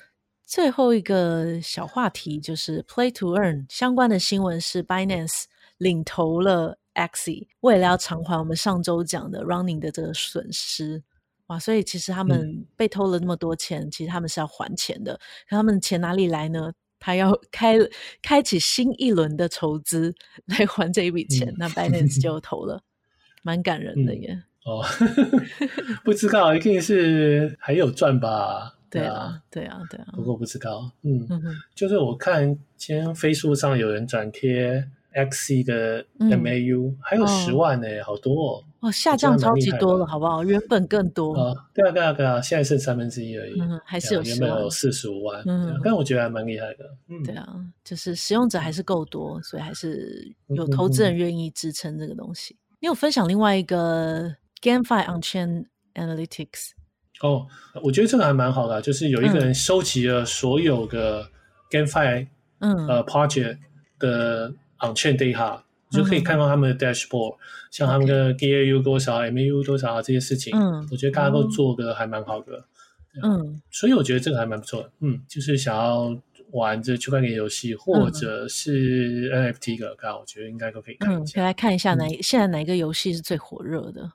[0.45, 5.43] 最后一个小话题就是 Play to Earn 相关的新闻是 Binance
[5.77, 11.03] 领投了 Axie，为了要偿还我们上周讲的 Running 的这个损失，
[11.47, 15.19] 哇，所以其实他们被偷了那么多钱，其实他们是要还钱的，
[15.49, 16.71] 可他们钱哪里来呢？
[16.99, 17.77] 他要开
[18.21, 20.13] 开启新一轮的筹资
[20.45, 22.83] 来还这一笔钱，嗯、那 Binance 就投了，
[23.43, 24.29] 蛮感人的耶。
[24.31, 24.85] 嗯、哦，
[26.03, 28.75] 不知道一定是还有赚吧？
[28.89, 30.07] 对啊，对啊，对啊。
[30.13, 31.27] 不过不知道，嗯，
[31.75, 34.89] 就是我看今天 Facebook 上有人转贴。
[35.15, 38.63] Axie 的 MAU、嗯、还有十万呢、好多哦！
[38.79, 40.43] 哦，下降超级多了，好不好？
[40.43, 47.47] 原本更多啊、哦，对啊，对啊，对啊，现在剩三分之一而已，嗯、还是有原本有四十五万，嗯，但我觉得还蛮厉害的，嗯，对啊，
[47.83, 52.55] 就是使用者还是够多，所以还是有投资人愿意支撑这个东西。
[52.79, 54.29] 你有分享另外一个
[54.61, 55.65] GameFi On-Chain
[55.95, 56.71] Analytics？
[57.21, 57.47] 哦，
[57.81, 61.27] 我觉得这个还蛮好的、啊，就是有一个人收集了所有的
[61.71, 62.27] GameFi，
[62.59, 63.57] 嗯，呃，Project
[63.99, 64.53] 的。
[64.79, 65.59] On-chain data
[65.89, 67.39] 就可以看到他们的 dashboard，、嗯、
[67.71, 69.21] 像他们的 GAU 多少.
[69.23, 72.65] MAU 多少这些事情，嗯，我觉得大家都做的还蛮好的，
[73.23, 76.17] 嗯，所以我觉得这个还蛮不错的，嗯，就是想要
[76.51, 84.11] 玩这区块链游戏或者是 NFT 的，刚、嗯、我觉得应该都可以看一下，可以来看一下哪、嗯、现在哪一个游戏是最火热的？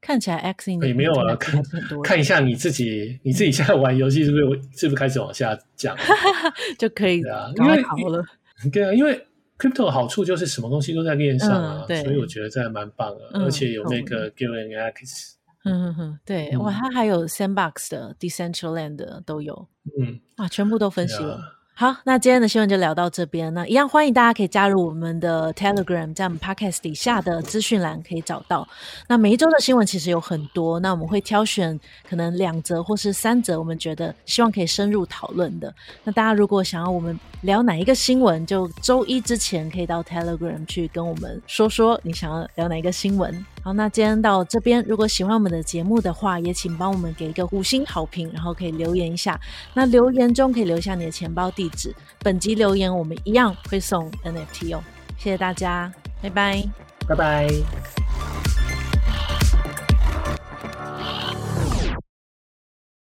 [0.00, 1.62] 看起来 Axie 也没有啊，看
[2.02, 4.44] 看一下你自己，你自己现在玩游戏是不是
[4.74, 5.96] 是不是开始往下降，
[6.78, 8.24] 就可以啊，因为好了，
[8.72, 9.24] 对啊，因为。
[9.60, 15.34] Crypto 的好处就是什么东西都在链上啊，嗯、所以我觉得这还蛮棒的，嗯、而且有那个 Gillian Axe，
[15.64, 19.68] 嗯哼哼，对，嗯、哇，它还有 Sandbox 的、Decentraland 的都有，
[20.00, 21.59] 嗯，啊，全部都分析了。
[21.80, 23.54] 好，那今天的新闻就聊到这边。
[23.54, 28.68] 那一样欢迎大家可以加入我们的 Telegram，在我们 Podcast 底下的资讯栏可以找到。
[29.08, 35.74] 那每一周的新闻其实有很多，那我们会挑选可能两则或是三则，我们觉得希望可以深入讨论的。
[36.04, 43.42] 那大家如果想要我们聊哪一个新闻，就周一之前可以到 Telegram 去跟我们说说你想要聊哪一个新闻。
[43.62, 49.38] 好，那今天到这边，如果喜欢我们的节目的话，也请帮我们给一个五星好评，然后可以留言一下。
[49.74, 51.94] 那留言中可以留下你的钱包地址。
[52.20, 54.82] 本集留言我们一样会送 NFT 哦。
[55.18, 55.92] 谢谢大家，
[56.22, 56.64] 拜拜，
[57.06, 58.09] 拜拜。